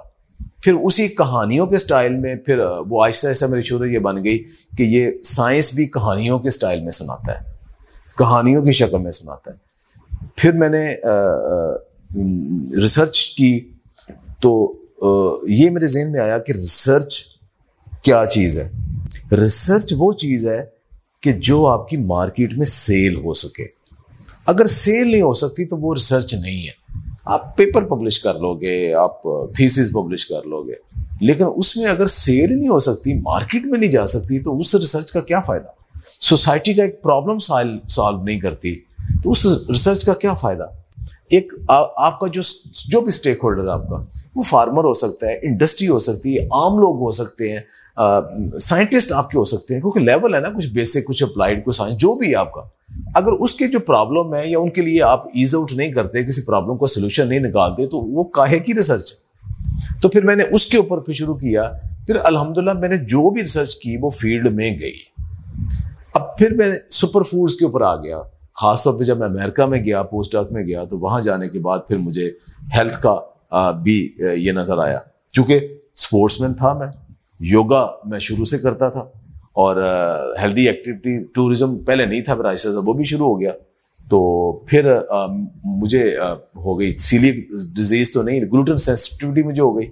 پھر 0.64 0.74
اسی 0.74 1.08
کہانیوں 1.08 1.68
کے 1.68 1.76
اسٹائل 1.76 2.16
میں 2.16 2.36
پھر 2.36 2.60
وہ 2.90 3.06
آہستہ 3.06 3.28
آہستہ 3.28 3.46
میری 3.46 3.62
شروع 3.62 3.86
یہ 3.86 4.00
بن 4.00 4.24
گئی 4.24 4.44
کہ 4.78 4.84
یہ 4.84 5.12
سائنس 5.24 5.74
بھی 5.74 5.86
کہانیوں 5.86 6.40
کے 6.40 6.48
اسٹائل 6.48 6.82
میں 6.82 6.92
سناتا 6.92 7.40
ہے، 7.40 7.52
کہانیوں 8.18 8.66
کی 8.66 8.72
شکل 8.72 8.98
میں 8.98 9.12
سناتا 9.12 9.52
ہے۔ 9.52 9.65
پھر 10.36 10.52
میں 10.52 10.70
نے 10.70 10.96
ریسرچ 12.82 13.26
کی 13.26 13.70
تو 14.42 14.74
یہ 15.48 15.70
میرے 15.70 15.88
ذہن 15.88 16.12
میں 16.12 16.20
آیا 16.20 16.38
کہ 16.38 16.52
ریسرچ 16.52 17.26
کیا 18.02 18.24
چیز 18.32 18.58
ہے۔ 18.58 18.70
ریسرچ 19.36 19.94
وہ 19.98 20.14
چیز 20.14 20.48
ہے 20.48 20.66
کہ 21.22 21.32
جو 21.32 21.68
آپ 21.68 21.90
کی 21.90 21.98
مارکیٹ 21.98 22.54
میں 22.58 22.66
سیل 22.66 23.16
ہو 23.16 23.34
سکے۔ 23.34 23.66
اگر 24.46 24.68
سیل 24.68 25.12
نہیں 25.12 25.22
ہو 25.22 25.34
سکتی 25.34 25.66
تو 25.66 25.78
وہ 25.78 25.96
ریسرچ 25.96 26.34
نہیں 26.34 26.68
ہے۔ 26.68 26.86
آپ 27.26 27.58
پیپر 27.58 27.84
پبلش 27.84 28.20
کر 28.20 28.34
لو 28.34 28.54
گے، 28.54 28.94
آپ 28.94 29.24
تھیسز 29.56 29.92
پبلش 29.92 30.26
کر 30.26 30.44
لو 30.44 30.62
گے۔ 30.62 30.74
لیکن 31.22 31.46
اس 31.56 31.78
میں 31.78 31.86
اگر 31.86 32.08
سیل 32.08 32.58
نہیں 32.58 32.70
ہو 32.70 32.80
سکتی 32.80 33.14
مارکیٹ 33.14 33.66
میں 33.66 33.80
نہیں 33.80 33.92
جا 33.92 34.08
سکتی 34.08 34.40
تو 34.40 34.60
اس 34.60 34.76
ریسرچ 34.76 35.12
کا 35.12 35.22
کیا 35.22 35.40
فائدہ؟ 35.40 35.98
سوسائٹی 36.22 36.74
کا 36.74 36.84
ایک 36.84 37.02
پرابلم 37.02 37.40
سالو 37.88 38.24
نہیں 38.24 38.40
کرتی۔ 38.40 38.80
تو 39.24 39.32
اس 39.32 39.46
ریسرچ 39.46 40.06
کا 40.06 40.14
کیا 40.14 40.34
فائدہ؟ 40.34 40.66
ایک، 41.30 41.54
آپ 41.70 42.20
کا 42.20 42.28
جو 42.28 42.42
جو 42.88 43.00
بھی 43.00 43.08
اسٹیک 43.08 43.40
ہولڈر 43.44 43.64
ہے 43.64 43.74
آپ 43.74 43.90
کا، 43.90 44.04
وہ 44.36 44.42
فارمر 44.42 44.84
ہو 44.84 44.94
سکتا 44.94 45.28
ہے 45.28 45.40
انڈسٹری 45.42 45.88
ہو 45.88 46.00
سکتی 46.00 46.38
ہے، 46.38 46.46
عام 46.46 46.80
لوگ 46.80 47.00
ہو 47.00 47.12
سکتے 47.12 47.52
ہیں 47.52 47.60
سائنٹسٹ 48.60 49.12
آپ 49.12 49.30
کے 49.30 49.38
ہو 49.38 49.44
سکتے 49.46 49.74
ہیں، 49.74 49.82
کیونکہ 49.82 50.00
لیول 50.00 50.34
ہے 50.36 50.40
نا، 50.40 50.50
کچھ 50.50 50.68
بیسک 50.68 51.08
کچھ 51.08 51.24
اپلائڈ 51.24 51.64
کچھ 51.66 51.76
سائنس 51.76 51.98
جو 51.98 52.16
بھی 52.16 52.30
ہے 52.30 52.36
آپ 52.36 52.52
کا۔ 52.54 52.62
اگر 53.16 53.32
اس 53.32 53.54
کے 53.54 53.68
جو 53.68 53.80
پرابلم 53.80 54.34
ہے 54.36 54.50
یا 54.50 54.60
ان 54.60 54.70
کے 54.70 54.82
لیے 54.82 55.02
آپ 55.02 55.28
ایز 55.28 55.56
آؤٹ 55.56 55.74
نہیں 55.74 55.92
کرتے، 55.92 56.24
کسی 56.24 56.42
پرابلم 56.42 56.78
کا 56.78 56.86
سولوشن 56.86 57.30
نہیں 57.30 57.40
نکالتے، 57.40 57.86
تو 57.86 57.98
وہ 57.98 58.24
کاہے 58.24 58.60
کی 58.60 58.74
ریسرچ 58.74 59.14
تو 60.02 60.10
پھر 60.10 60.26
میں 60.26 60.36
نے 60.36 60.44
اس 60.52 60.66
کے 60.66 60.78
اوپر 60.78 61.00
پھر 61.00 61.14
شروع 61.14 61.36
کیا، 61.36 61.72
پھر 62.08 62.16
الحمد 62.24 62.58
للہ 62.58 62.74
میں 62.74 62.90
نے 62.90 62.98
جو 62.98 63.30
بھی 63.30 63.42
ریسرچ 63.42 63.76
کی 63.76 63.98
وہ 64.02 64.10
فیلڈ 64.10 64.54
میں 64.54 64.72
گئی۔ 64.80 64.98
اب 66.14 66.38
پھر 66.38 66.54
میں 66.54 66.72
سپر 66.92 67.24
فوڈس 67.24 67.56
کے 67.56 67.66
اوپر 67.66 67.82
آ 67.82 67.96
گیا۔ 67.96 68.18
خاص 68.62 68.84
طور 68.84 69.00
پہ 69.00 69.04
جب 69.04 69.18
میں 69.18 69.28
امریکہ 69.28 69.66
میں 69.66 69.80
گیا، 69.80 70.04
پوسٹ 70.04 70.32
ڈاک 70.32 70.52
میں 70.52 70.64
گیا، 70.64 70.84
تو 70.84 71.00
وہاں 71.00 71.22
جانے 71.22 71.50
کے 71.50 71.60
بعد 71.60 71.80
پھر 71.88 71.98
مجھے 71.98 72.30
ہیلتھ 72.76 73.02
کا 73.02 73.72
بھی 73.72 74.14
یہ 74.20 74.52
نظر 74.52 74.78
آیا۔ 74.78 75.00
کیونکہ 75.34 75.68
اسپورٹس 75.96 76.42
مین 76.42 76.54
تھا 76.54 76.74
میں، 76.74 76.88
یوگا 77.40 77.88
میں 78.06 78.20
شروع 78.20 78.46
سے 78.46 78.58
کرتا 78.58 78.90
تھا 78.90 79.00
اور 79.54 79.84
ہیلدی 80.42 80.68
ایکٹیویٹی 80.68 81.24
ٹورزم 81.26 81.78
پہلے 81.78 82.06
نہیں 82.06 82.22
تھا، 82.22 82.36
پھر 82.36 82.46
آہستہ 82.46 82.68
آہستہ 82.68 82.88
وہ 82.88 82.94
بھی 82.94 83.04
شروع 83.04 83.28
ہو 83.28 83.40
گیا۔ 83.40 83.52
تو 84.10 84.52
پھر 84.68 84.92
مجھے 85.64 86.16
ہو 86.56 86.80
گئی 86.80 86.92
سیلی 86.92 87.32
ڈیزیز 87.76 88.14
تو 88.14 88.22
نہیں 88.22 88.42
گلوٹن 88.54 88.78
سینسٹیوٹی 88.78 89.44
مجھے 89.44 89.62
ہو 89.62 89.78
گئی۔ 89.78 89.88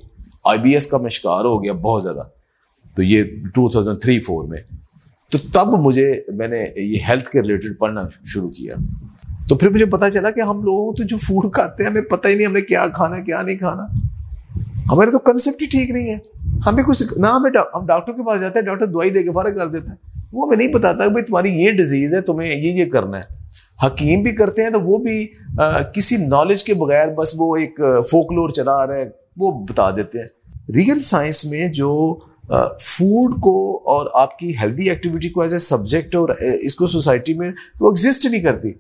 آئی 0.45 0.59
بی 0.59 0.73
ایس 0.73 0.87
کا 0.87 0.97
میں 0.97 1.09
شکار 1.09 1.45
ہو 1.45 1.63
گیا 1.63 1.73
بہت 1.73 2.03
زیادہ۔ 2.03 2.23
تو 2.95 3.03
یہ 3.03 3.23
ٹو 3.55 3.69
تھاؤزینڈ 3.69 4.01
تھری 4.01 4.19
فور 4.19 4.47
میں 4.47 4.59
تو 5.33 5.39
تب 5.53 5.67
مجھے 5.79 6.21
میں 6.35 6.47
نے 6.47 6.65
یہ 6.75 6.97
ہیلتھ 7.09 7.29
کے 7.29 7.41
ریلیٹڈ 7.41 7.77
پڑھنا 7.79 8.01
شروع 8.25 8.49
کیا۔ 8.49 8.75
تو 9.49 9.55
پھر 9.55 9.69
مجھے 9.69 9.85
پتا 9.85 10.09
چلا 10.09 10.31
کہ 10.31 10.39
ہم 10.39 10.63
لوگوں 10.63 10.85
کو 10.85 10.93
تو 10.93 11.03
جو 11.03 11.17
فوڈ 11.17 11.53
کھاتے 11.53 11.83
ہیں، 11.83 11.89
ہمیں 11.89 12.01
پتہ 12.01 12.27
ہی 12.27 12.35
نہیں 12.35 12.47
ہمیں 12.47 12.61
کیا 12.61 12.87
کھانا، 12.87 13.19
کیا 13.19 13.41
نہیں 13.41 13.55
کھانا۔ 13.55 13.83
ہمارے 14.91 15.11
تو 15.11 15.19
کنسیپٹ 15.19 15.61
ہی 15.61 15.67
ٹھیک 15.67 15.89
نہیں 15.89 16.09
ہے۔ 16.09 16.17
ہمیں 16.65 16.83
کچھ 16.83 17.03
نہ، 17.17 17.27
ہمیں 17.27 17.51
ہم 17.75 17.85
ڈاکٹر 17.85 18.13
کے 18.13 18.25
پاس 18.25 18.41
جاتے 18.41 18.59
ہیں، 18.59 18.65
ڈاکٹر 18.65 18.85
دوائی 18.85 19.09
دے 19.09 19.23
کے 19.23 19.31
فرق 19.31 19.55
کر 19.55 19.67
دیتا 19.67 19.91
ہے۔ 19.91 19.95
وہ 20.31 20.47
ہمیں 20.47 20.57
نہیں 20.57 20.73
بتاتا 20.73 21.03
کہ 21.03 21.09
بھائی 21.09 21.25
تمہاری 21.25 21.49
یہ 21.49 21.71
ڈیزیز 21.71 22.13
ہے، 22.13 22.21
تمہیں 22.21 22.51
یہ 22.51 22.83
یہ 22.83 22.85
کرنا 22.85 23.19
ہے۔ 23.19 23.23
حکیم 23.85 24.23
بھی 24.23 24.31
کرتے 24.31 24.63
ہیں 24.63 24.69
تو 24.69 24.81
وہ 24.81 24.97
بھی 24.97 25.27
کسی 25.93 26.17
نالج 26.27 26.63
کے 26.63 26.73
بغیر 26.73 27.07
بس 27.07 27.33
وہ 27.37 27.55
ایک 27.55 27.79
فوکلور 28.11 28.49
چلا 28.49 28.71
آ 28.71 28.87
رہا 28.87 28.95
ہے، 28.95 29.09
وہ 29.37 29.65
بتا 29.65 29.89
دیتے 29.91 30.19
ہیں۔ 30.19 30.27
ریئل 30.75 30.99
سائنس 30.99 31.45
میں 31.45 31.67
جو 31.67 32.19
فوڈ 32.79 33.41
کو 33.41 33.77
اور 33.85 34.05
آپ 34.13 34.37
کی 34.39 34.53
ہیلدی 34.57 34.89
ایکٹیویٹی 34.89 35.29
کو 35.29 35.41
ایز 35.41 35.53
اے 35.53 35.59
سبجیکٹ 35.59 36.15
اور 36.15 36.29
اس 36.61 36.75
کو 36.75 36.87
سوسائٹی 36.87 37.33
میں 37.33 37.51
وہ 37.79 37.91
ایگزسٹ 37.91 38.25
نہیں 38.25 38.41
کرتی۔ 38.41 38.71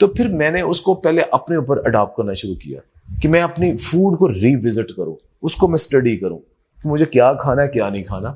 تو 0.00 0.06
پھر 0.06 0.28
میں 0.28 0.50
نے 0.50 0.60
اس 0.60 0.80
کو 0.80 0.94
پہلے 0.94 1.22
اپنے 1.30 1.56
اوپر 1.56 1.76
اڈاپٹ 1.84 2.16
کرنا 2.16 2.32
شروع 2.32 2.54
کیا 2.54 2.80
کہ 3.22 3.28
میں 3.28 3.42
اپنی 3.42 3.76
فوڈ 3.76 4.18
کو 4.18 4.28
ری 4.28 4.54
وزٹ 4.56 4.92
کروں، 4.96 5.14
اس 5.42 5.56
کو 5.56 5.68
میں 5.68 5.74
اسٹڈی 5.74 6.16
کروں 6.16 6.38
کہ 6.82 6.88
مجھے 6.88 7.04
کیا 7.04 7.32
کھانا 7.32 7.62
ہے، 7.62 7.68
کیا 7.68 7.88
نہیں 7.88 8.02
کھانا 8.02 8.34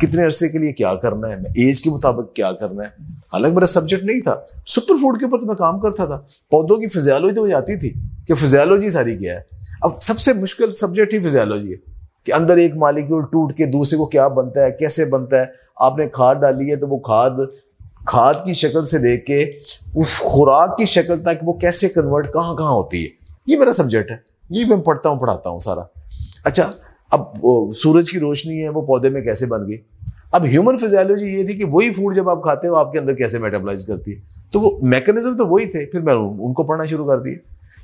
کتنے 0.00 0.24
عرصے 0.24 0.48
کے 0.48 0.58
لیے 0.58 0.72
کیا 0.72 0.94
کرنا 0.94 1.28
ہے، 1.28 1.36
میں 1.36 1.50
ایج 1.50 1.80
کے 1.80 1.90
مطابق 1.90 2.34
کیا 2.34 2.52
کرنا 2.52 2.82
ہے۔ 2.82 2.88
حالانکہ 3.32 3.54
میرا 3.54 3.66
سبجیکٹ 3.66 4.04
نہیں 4.04 4.20
تھا 4.20 4.34
سپر 4.66 4.94
فوڈ 4.94 5.18
کے 5.18 5.24
اوپر 5.24 5.38
تو 5.38 5.46
میں 5.46 5.54
کام 5.54 5.80
کرتا 5.80 6.04
تھا۔ 6.04 6.16
پودوں 6.50 6.76
کی 6.76 6.88
فزیالوجی 6.88 7.34
تو 7.34 7.56
آتی 7.56 7.76
تھی 7.76 7.92
کہ 8.26 8.34
فزیالوجی 8.34 8.88
ساری 8.88 9.16
کیا 9.16 9.34
ہے۔ 9.34 9.40
اب 9.82 10.02
سب 10.02 10.18
سے 10.18 10.32
مشکل 10.32 10.72
سبجیکٹ 10.72 11.14
ہی 11.14 11.18
فزیالوجی 11.20 11.72
ہے۔ 11.72 11.97
کہ 12.28 12.32
اندر 12.34 12.56
ایک 12.56 12.76
مالیکول 12.76 13.22
ٹوٹ 13.22 13.56
کے 13.56 13.66
دوسرے 13.66 13.98
کو 13.98 14.06
کیا 14.06 14.28
بنتا 14.28 14.60
ہے، 14.60 14.70
کیسے 14.70 15.04
بنتا 15.04 15.40
ہے؟ 15.40 15.44
آپ 15.76 15.98
نے 15.98 16.08
کھاد 16.08 16.34
ڈالی 16.34 16.70
ہے 16.70 16.76
تو 16.76 16.88
وہ 16.88 16.98
کھاد 16.98 17.30
کھاد 18.06 18.34
کی 18.44 18.54
شکل 18.54 18.84
سے 18.84 18.98
دیکھ 18.98 19.26
کے، 19.26 19.52
اس 19.94 20.18
خوراک 20.18 20.78
کی 20.78 20.84
شکل 20.84 21.22
تک 21.22 21.42
وہ 21.42 21.52
کیسے 21.52 21.88
کنورٹ 21.88 22.32
کہاں 22.32 22.56
کہاں 22.56 22.70
ہوتی 22.70 23.04
ہے؟ 23.04 23.08
یہ 23.46 23.58
میرا 23.58 23.72
سبجیکٹ 23.72 24.10
ہے۔ 24.10 24.16
یہ 24.50 24.64
میں 24.64 24.76
پڑھتا 24.76 25.08
ہوں، 25.08 25.16
پڑھاتا 25.16 25.50
ہوں 25.50 25.60
سارا۔ 25.60 25.80
اچھا 26.44 26.72
اب 27.10 27.22
سورج 27.76 28.10
کی 28.10 28.18
روشنی 28.18 28.62
ہے، 28.62 28.68
وہ 28.68 28.82
پودے 28.82 29.08
میں 29.08 29.22
کیسے 29.22 29.46
بن 29.46 29.68
گئی؟ 29.68 29.76
اب 30.32 30.44
ہیومن 30.44 30.78
فزیالوجی 30.78 31.26
یہ 31.26 31.46
تھی 31.46 31.54
کہ 31.54 31.64
وہی 31.64 31.90
فوڈ 31.90 32.16
جب 32.16 32.30
آپ 32.30 32.42
کھاتے 32.42 32.68
ہو، 32.68 32.74
آپ 32.74 32.92
کے 32.92 32.98
اندر 32.98 33.14
کیسے 33.14 33.38
میٹابلائز 33.38 33.86
کرتی 33.86 34.14
ہے؟ 34.14 34.20
تو 34.50 34.60
وہ 34.60 34.70
میکنزم 34.82 35.36
تو 35.36 35.46
وہی 35.46 35.66
تھے، 35.66 35.86
پھر 35.86 36.00
میں 36.00 36.14
ان 36.14 36.52
کو 36.52 36.62
پڑھنا 36.62 36.84
شروع 36.84 37.06
کر 37.06 37.20
دیا۔ 37.20 37.34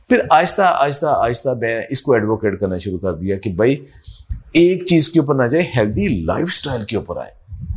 پھر 0.09 0.21
آہستہ 0.31 0.63
آہستہ 0.65 1.07
آہستہ 1.07 1.49
میں 1.61 1.83
اس 1.91 2.03
کو 2.03 2.13
ایڈوکیٹ 2.13 2.61
کرنا 2.61 2.79
شروع 2.79 2.99
کر 2.99 3.15
دیا 3.15 3.37
کہ 3.37 3.51
بھائی 3.51 3.85
ایک 4.55 4.87
چیز 4.87 5.09
کے 5.09 5.21
اوپر 5.21 5.35
نہ 5.35 5.43
جائے 5.43 5.65
ہیلدی 5.77 6.23
لائف 6.23 6.43
اسٹائل 6.43 6.85
کے 6.85 6.97
اوپر 6.97 7.17
آئے۔ 7.17 7.31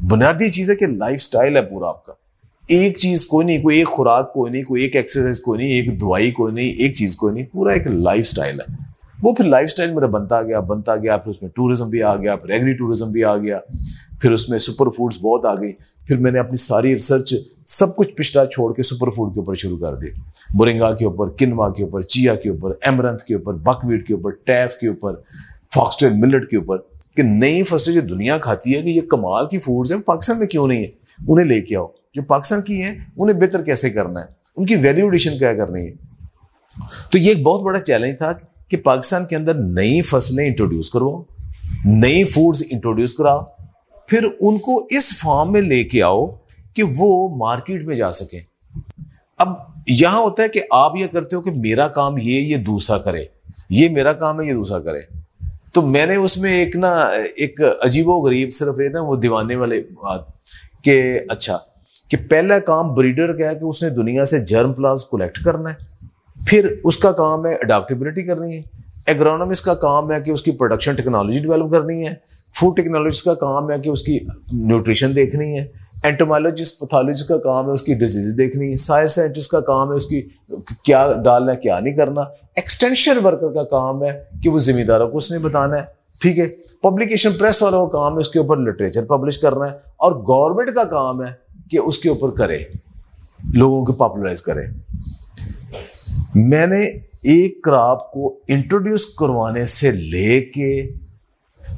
بنیادی 0.10 0.52
چیز 0.52 0.70
ہے 0.70 0.76
کہ 0.76 0.86
لائف 0.88 1.16
اسٹائل 1.16 1.58
ہے 1.58 1.62
پورا 1.62 1.88
آپ 1.88 2.06
کا۔ 2.06 2.14
ایک 2.68 2.98
چیز 2.98 3.26
کوئی 3.26 3.46
نہیں، 3.46 3.62
کوئی 3.62 3.78
ایک 3.78 3.88
خوراک 3.88 4.34
کوئی 4.34 4.52
نہیں، 4.52 4.64
کوئی 4.64 4.84
ایک 4.84 4.96
ایکسرسائز 4.96 5.40
کوئی 5.40 5.60
نہیں، 5.60 5.74
ایک 5.74 6.02
دوائی 6.02 6.32
کوئی 6.32 6.54
نہیں، 6.54 6.68
ایک 6.68 6.96
چیز 6.96 7.16
کوئی 7.16 7.34
نہیں، 7.34 7.44
پورا 7.44 7.74
ایک 7.74 7.88
لائف 7.88 8.20
اسٹائل 8.20 8.60
ہے۔ 8.60 8.76
وہ 9.24 9.34
پھر 9.34 9.46
لائف 9.46 9.64
اسٹائل 9.64 9.94
میرا 9.94 10.06
بنتا 10.06 10.42
گیا 10.42 10.60
بنتا 10.60 10.96
گیا، 10.96 11.18
پھر 11.18 11.32
اس 11.32 11.42
میں 11.42 11.50
ٹورزم 11.50 11.90
بھی 11.90 12.04
آ 12.04 12.16
گیا، 12.16 12.36
پھر 12.36 12.50
ایگری 12.50 12.74
ٹورزم 12.74 13.12
بھی 13.12 13.24
آ 13.24 13.38
گیا، 13.38 13.60
پھر 14.22 14.32
اس 14.32 14.50
میں 14.50 14.60
سپر 14.60 14.90
فوڈس 14.90 15.22
بہت 15.22 15.46
آ 15.46 15.56
گئی، 15.56 15.74
پھر 16.08 16.18
میں 16.18 16.32
نے 16.32 16.40
اپنی 16.40 16.56
ساری 16.56 16.94
ریسرچ 16.94 17.34
سب 17.66 17.96
کچھ 17.96 18.16
پچھلا 18.16 18.46
چھوڑ 18.46 18.74
کے 18.74 18.84
سپر 18.84 19.10
فوڈ 19.10 19.34
کے 19.34 19.40
اوپر 19.40 19.56
شروع 19.56 19.78
کر 19.78 19.96
دی۔ 19.96 20.08
بورنگا 20.58 20.94
کے 20.94 21.06
اوپر 21.06 21.30
کنوا 21.30 21.74
کے 21.74 21.84
اوپر 21.84 22.02
چیا 22.02 22.36
کے 22.36 22.50
اوپر 22.50 22.72
ایمرنتھ 22.82 23.24
کے 23.24 23.36
اوپر 23.36 23.54
بک 23.54 23.86
ویٹ 23.86 24.08
کے 24.08 24.14
اوپر 24.14 24.32
ٹیف 24.32 24.78
کے 24.78 24.88
اوپر۔ 24.88 25.14
فاکسٹیل 25.74 26.14
ملٹ 26.14 26.50
کے 26.50 26.58
اوپر 26.58 26.78
کہ 27.16 27.24
نئی 27.24 27.64
فصلیں 27.64 28.02
جو 28.02 28.16
دنیا 28.16 28.38
کھاتی 28.38 28.76
ہے 28.76 28.82
کہ 28.82 28.90
یہ 28.90 29.02
کمال 29.02 29.48
کی 29.48 29.60
فوڈز 29.60 29.92
ہیں 29.92 30.00
پاکستان 30.00 30.40
میں 30.40 30.48
کیوں 30.48 30.68
نہیں 30.68 30.84
ہے 30.84 30.88
انہیں 31.28 31.46
لے 31.46 31.62
کے 31.62 31.76
آؤ۔ 31.76 31.88
جو 32.14 32.22
پاکستان 32.24 32.62
کی 32.62 32.82
ہیں، 32.82 32.96
انہیں 33.18 33.38
بہتر 33.38 33.64
کیسے 33.64 33.90
کرنا 33.90 34.20
ہے؟ 34.20 34.26
ان 34.58 34.66
کی 34.66 34.76
ویلیو 34.76 35.06
ایڈیشن 35.06 35.38
کیا 35.38 35.54
کرنی 35.54 35.88
ہے؟ 35.88 35.92
تو 37.12 37.18
یہ 37.18 37.30
ایک 37.30 37.44
بہت 37.44 37.62
بڑا 37.62 37.80
چیلنج 37.80 38.18
تھا 38.18 38.34
کہ 38.68 38.78
پاکستان 38.78 39.26
کے 39.26 39.36
اندر 39.36 39.54
نئی 39.54 40.02
فصلیں 40.02 40.48
انٹروڈیوس 40.48 40.90
کرو 40.90 41.24
نئی 41.86 42.24
فوڈز 42.24 42.64
انٹروڈیوس 42.72 43.14
کراؤ، 43.14 43.40
پھر 44.08 44.28
ان 44.40 44.58
کو 44.58 44.88
اس 44.90 45.18
فارم 45.18 45.52
میں 45.52 45.62
لے 45.62 45.84
کے 45.84 46.04
آؤ 46.04 46.28
کہ 46.74 46.84
وہ 46.98 47.36
مارکیٹ 47.36 47.84
میں 47.84 47.96
جا 47.96 48.12
سکیں۔ 48.12 48.40
اب 49.38 49.50
یہاں 49.88 50.20
ہوتا 50.20 50.44
ہے 50.44 50.48
کہ 50.48 50.62
آپ 50.72 50.96
یہ 50.96 51.08
کرتے 51.08 51.36
ہو 51.36 51.42
کہ 51.42 51.52
میرا 51.52 51.88
کام 51.88 52.18
یہ 52.18 52.42
یہ 52.42 52.58
دوسرا 52.58 52.98
کرے۔ 52.98 53.26
یہ 53.70 53.90
میرا 53.90 54.14
کام 54.14 54.42
ہے، 54.42 54.46
یہ 54.46 54.54
دوسرا 54.54 54.80
کرے۔ 54.80 55.17
تو 55.78 55.82
میں 55.82 56.06
نے 56.06 56.16
اس 56.16 56.38
میں 56.38 56.52
ایک 56.52 56.76
نا 56.76 56.90
ایک 57.36 57.60
عجیب 57.82 58.08
و 58.10 58.14
غریب 58.14 58.54
صرف 58.54 58.80
ہے 58.80 58.88
نا 58.90 59.02
وہ 59.02 59.16
دیوانے 59.16 59.56
والے 59.56 59.82
بات 59.94 60.22
کہ 60.84 61.20
اچھا 61.30 61.58
کہ 62.10 62.18
پہلا 62.30 62.60
کام 62.60 62.94
بریڈر 62.94 63.36
کیا 63.38 63.50
ہے 63.50 63.56
کہ 63.56 63.66
اس 63.66 63.84
نے 63.84 63.90
دنیا 63.90 64.26
سے 64.26 64.40
جرم 64.40 64.74
پلاز 64.74 65.06
کولیکٹ 65.06 65.44
کرنا 65.44 65.70
ہے، 65.70 66.06
پھر 66.48 66.76
اس 66.84 66.98
کا 66.98 67.12
کام 67.12 67.46
ہے 67.46 67.54
اڈاپٹیبلٹی 67.56 68.22
کرنی 68.22 68.58
ہے 68.58 68.62
ایگرونومسٹ 69.06 69.66
کا 69.66 69.74
کام 69.74 70.12
ہے 70.12 70.22
کہ 70.22 70.32
اس 70.32 70.42
کی 70.42 70.52
پروڈکشن 70.52 70.96
ٹیکنالوجی 70.96 71.40
ڈیولپ 71.40 71.72
کرنی 71.72 72.08
ہے 72.08 72.14
فوڈ 72.60 72.76
ٹیکنالوجسٹ 72.76 73.26
کا 73.26 73.34
کام 73.34 73.72
ہے 73.72 73.80
کہ 73.80 73.90
اس 73.90 74.04
کی 74.04 74.20
نیوٹریشن 74.52 75.16
دیکھنی 75.16 75.60
ہے۔ 75.60 75.66
اینٹومالوجسٹ 76.04 76.80
پیتھالوجسٹ 76.80 77.28
کا 77.28 77.38
کام 77.38 77.68
ہے، 77.68 77.72
اس 77.72 77.82
کی 77.82 77.94
ڈیزیز 77.94 78.38
دیکھنی 78.38 78.72
ہے 78.72 78.78
سائنس 78.78 79.12
سائنٹسٹ 79.12 79.52
کا 79.52 79.60
کام 79.60 79.92
ہے، 79.92 79.96
اس 79.96 80.06
کی 80.06 80.28
کیا 80.84 81.14
ڈالنا 81.24 81.52
ہے، 81.52 81.58
کیا 81.58 81.80
نہیں 81.80 81.94
کرنا۔ 81.94 82.22
ایکسٹینشن 82.56 83.26
ورکر 83.26 83.54
کا 83.54 83.64
کام 83.64 84.04
ہے 84.04 84.24
کہ 84.44 84.50
وہ 84.50 84.58
ذمہ 84.58 84.84
داروں 84.84 85.10
کو 85.10 85.18
اس 85.18 85.32
نے 85.32 85.40
بتانا 85.40 85.78
ہے، 85.78 85.82
ٹھیک 86.22 86.40
ہے۔ 86.40 86.48
پبلیکیشن 86.84 87.32
پریس 87.40 87.64
والوں 87.64 87.88
کا 87.88 87.92
کام 87.92 88.14
ہے، 88.14 88.20
اس 88.20 88.30
کے 88.30 88.40
اوپر 88.40 88.58
لٹریچر 88.58 89.06
پبلش 89.06 89.38
کرنا 89.38 89.66
ہے۔ 89.66 89.72
اور 89.76 90.12
گورنمنٹ 90.12 90.76
کا 90.76 90.84
کام 90.84 91.24
ہے 91.24 91.32
کہ 91.72 91.78
اس 91.78 91.98
کے 91.98 92.10
اوپر 92.10 92.30
کرے، 92.30 92.58
لوگوں 93.54 93.86
کو 93.86 93.94
پاپولرائز 93.94 94.42
کرے۔ 94.42 94.62
میں 96.36 96.68
نے 96.68 96.82
ایک 97.24 97.62
کراپ 97.64 98.12
کو 98.12 98.40
انٹروڈیوس 98.48 99.06
کروانے 99.06 99.66
سے 99.66 99.92
لے 99.92 100.42
کے 100.42 100.94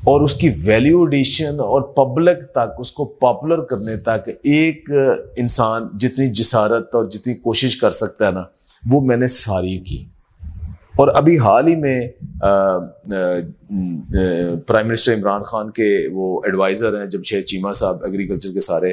اور 0.03 0.21
اس 0.21 0.33
کی 0.33 0.49
ویلیو 0.63 1.01
ایڈیشن 1.03 1.59
اور 1.59 1.81
پبلک 1.95 2.37
تک 2.51 2.79
اس 2.79 2.91
کو 2.91 3.05
پاپولر 3.05 3.63
کرنے 3.63 3.95
تک 3.97 4.29
ایک 4.43 4.89
انسان 5.37 5.87
جتنی 5.99 6.27
جسارت 6.33 6.95
اور 6.95 7.09
جتنی 7.09 7.33
کوشش 7.33 7.77
کر 7.77 7.91
سکتا 7.91 8.27
ہے 8.27 8.31
نا، 8.31 8.43
وہ 8.89 9.01
میں 9.01 9.17
نے 9.17 9.27
ساری 9.27 9.77
کی۔ 9.79 10.03
اور 10.97 11.07
ابھی 11.15 11.37
حال 11.39 11.67
ہی 11.67 11.75
میں 11.75 12.01
پرائم 14.67 14.87
منسٹر 14.87 15.13
عمران 15.13 15.43
خان 15.43 15.69
کے 15.71 15.91
وہ 16.13 16.41
ایڈوائزر 16.45 16.99
ہیں، 16.99 17.05
جب 17.05 17.23
شہید 17.23 17.45
چیمہ 17.45 17.73
صاحب 17.73 18.03
ایگریکلچر 18.05 18.53
کے 18.53 18.59
سارے، 18.59 18.91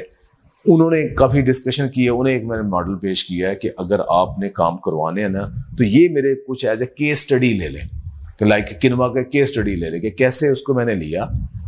انہوں 0.65 0.91
نے 0.91 1.07
کافی 1.15 1.41
ڈسکشن 1.41 1.89
کی 1.89 2.03
ہے 2.05 2.09
انہیں 2.09 2.33
ایک 2.33 2.45
میں 2.45 2.57
نے 2.57 2.67
ماڈل 2.69 2.97
پیش 2.97 3.23
کیا 3.23 3.49
ہے 3.49 3.55
کہ 3.55 3.69
اگر 3.77 4.01
آپ 4.07 4.39
نے 4.39 4.49
کام 4.49 4.77
کروانے 4.77 5.21
ہیں 5.21 5.29
نا، 5.29 5.47
تو 5.77 5.83
یہ 5.83 6.09
میرے 6.09 6.35
کچھ 6.47 6.65
ایز 6.65 6.81
اے 6.81 6.87
کیس 6.87 7.17
اسٹڈی 7.17 7.53
لے 7.53 7.69
لیں۔ 7.69 7.96
کہ 8.39 8.45
لائک 8.45 8.81
کنوا 8.81 9.07
کا 9.07 9.21
کیس 9.21 9.49
اسٹڈی 9.49 9.75
لے 9.75 9.89
لیں 9.89 9.99
کہ 9.99 10.09
کیسے 10.09 10.49
اس 10.49 10.61
کو 10.61 10.73
میں 10.73 10.85
نے 10.85 10.95
لیا 10.95 11.23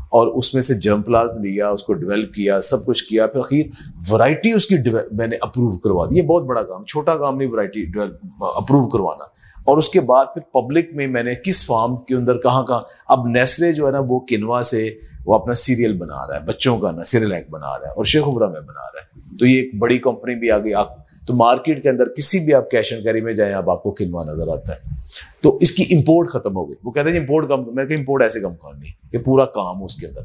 اور 0.09 0.27
اس 0.27 0.53
میں 0.53 0.61
سے 0.61 0.73
جم 0.73 1.01
پلاز 1.01 1.29
لیا، 1.41 1.69
اس 1.69 1.83
کو 1.83 1.93
ڈیولپ 1.93 2.33
کیا، 2.33 2.61
سب 2.61 2.85
کچھ 2.85 3.03
کیا، 3.03 3.27
پھر 3.27 3.39
اخیر 3.39 3.65
ورائٹی 4.09 4.51
اس 4.51 4.65
کی 4.65 4.75
میں 5.11 5.27
نے 5.27 5.35
اپروو 5.41 5.77
کروا 5.77 6.05
دی۔ 6.05 6.17
یہ 6.17 6.21
بہت 6.21 6.43
بڑا 6.43 6.63
کام، 6.63 6.85
چھوٹا 6.85 7.17
کام 7.17 7.37
نہیں 7.37 7.49
ورائٹی 7.51 7.85
اپروو 8.55 8.89
کروانا۔ 8.89 9.23
اور 9.63 9.77
اس 9.77 9.89
کے 9.89 10.01
بعد 10.01 10.25
پھر 10.33 10.41
پبلک 10.41 10.85
میں 10.93 11.07
میں 11.07 11.23
نے 11.23 11.35
کس 11.35 11.65
فارم 11.65 11.95
کے 11.95 12.15
اندر 12.15 12.37
کہاں 12.37 12.63
کہاں 12.63 12.81
اب 13.07 13.27
نیسلے 13.27 13.73
جو 13.73 13.87
ہے 13.87 13.91
نا، 13.91 13.99
وہ 14.07 14.19
کنوا 14.19 14.61
سے 14.61 14.89
وہ 15.25 15.35
اپنا 15.35 15.53
سیریل 15.53 15.97
بنا 15.97 16.27
رہا 16.27 16.35
ہے، 16.35 16.45
بچوں 16.45 16.77
کا 16.77 16.91
نا 16.91 17.03
سیریل 17.03 17.31
ایک 17.31 17.49
بنا 17.49 17.79
رہا 17.79 17.87
ہے 17.87 17.91
اور 17.91 18.05
شیخ 18.05 18.23
عمرہ 18.27 18.47
میں 18.47 18.61
بنا 18.61 18.95
رہا 18.95 18.99
ہے۔ 19.03 19.37
تو 19.39 19.45
یہ 19.45 19.61
ایک 19.61 19.75
بڑی 19.75 19.97
کمپنی 19.97 20.35
بھی 20.35 20.51
آ 20.51 20.57
گئی۔ 20.57 20.73
آپ 20.73 21.08
تو 21.29 21.35
مارکیٹ 21.35 21.83
کے 21.83 21.89
اندر 21.89 22.09
کسی 22.09 22.39
بھی 22.39 22.53
آپ 22.53 22.69
کیش 22.69 22.93
اینڈ 22.93 23.05
کیری 23.05 23.21
میں 23.21 23.33
جائیں، 23.33 23.53
اب 23.53 23.69
آپ 23.69 23.83
کو 23.83 23.91
کنوا 23.91 24.23
نظر 24.23 24.47
آتا 24.47 24.73
ہے۔ 24.73 24.77
تو 25.41 25.57
اس 25.61 25.71
کی 25.71 25.95
امپورٹ 25.97 26.29
ختم 26.29 26.55
ہو 26.55 26.67
گئی۔ 26.67 26.75
وہ 26.83 26.91
کہتے 26.91 27.07
ہیں 27.07 27.13
جی 27.13 27.19
امپورٹ 27.19 27.49
کم، 27.49 27.75
میں 27.75 27.85
کہ 27.85 27.93
امپورٹ 27.93 28.21
ایسے 28.21 28.39
کم 28.39 28.55
کام 28.55 28.77
نہیں، 28.79 28.91
یہ 29.13 29.19
پورا 29.19 29.45
کام 29.45 29.83
اس 29.83 29.95
کے 29.95 30.07
اندر۔ 30.07 30.21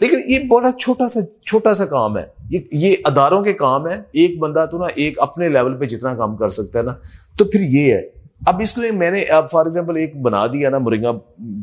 لیکن 0.00 0.16
یہ 0.26 0.38
بڑا 0.48 0.72
چھوٹا 0.72 1.08
سا 1.08 1.20
چھوٹا 1.46 1.74
سا 1.74 1.84
کام 1.84 2.18
ہے۔ 2.18 2.22
یہ 2.50 2.58
یہ 2.72 2.96
اداروں 3.04 3.42
کے 3.42 3.52
کام 3.52 3.88
ہے 3.88 3.96
ایک 4.12 4.38
بندہ 4.38 4.66
تو 4.70 4.78
نا 4.78 4.86
ایک 4.94 5.20
اپنے 5.20 5.48
لیول 5.48 5.76
پہ 5.76 5.84
جتنا 5.84 6.14
کام 6.14 6.36
کر 6.36 6.48
سکتا 6.48 6.78
ہے 6.78 6.84
نا۔ 6.84 6.94
تو 7.36 7.44
پھر 7.44 7.60
یہ 7.60 7.94
ہے۔ 7.94 8.02
اب 8.46 8.60
اس 8.60 8.74
کو 8.74 8.80
میں 8.92 9.10
نے، 9.10 9.22
اب 9.22 9.50
فار 9.50 9.66
ایگزامپل 9.66 9.96
ایک 9.96 10.16
بنا 10.16 10.46
دیا 10.46 10.70
نا، 10.70 10.78
مرنگا 10.78 11.12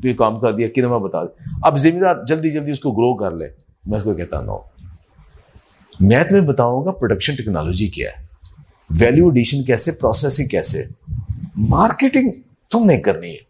پہ 0.04 0.14
کام 0.14 0.40
کر 0.40 0.54
دیا 0.54 0.68
کنما 0.76 0.98
بتا 0.98 1.24
دیا۔ 1.24 1.60
اب 1.64 1.78
ذمہ 1.78 2.00
دار 2.00 2.16
جلدی 2.28 2.50
جلدی 2.50 2.72
اس 2.72 2.80
کو 2.80 2.92
گرو 2.92 3.16
کر 3.16 3.32
لے۔ 3.32 3.48
میں 3.86 3.98
اس 3.98 4.04
کو 4.04 4.14
کہتا 4.14 4.40
ہوں، 4.40 4.60
میں 6.00 6.24
تمہیں 6.24 6.48
بتاؤں 6.48 6.86
گا 6.86 6.92
پروڈکشن 6.92 7.36
ٹیکنالوجی 7.36 7.88
کیا 7.88 8.10
ہے۔ 8.10 8.25
ویلیو 8.90 9.28
ایڈیشن 9.28 9.64
کیسے 9.64 9.92
پروسیسنگ 9.92 10.48
کیسے؟ 10.48 10.84
مارکیٹنگ 11.56 12.30
تم 12.72 12.86
نے 12.86 12.98
کرنی 12.98 13.32
ہے۔ 13.32 13.46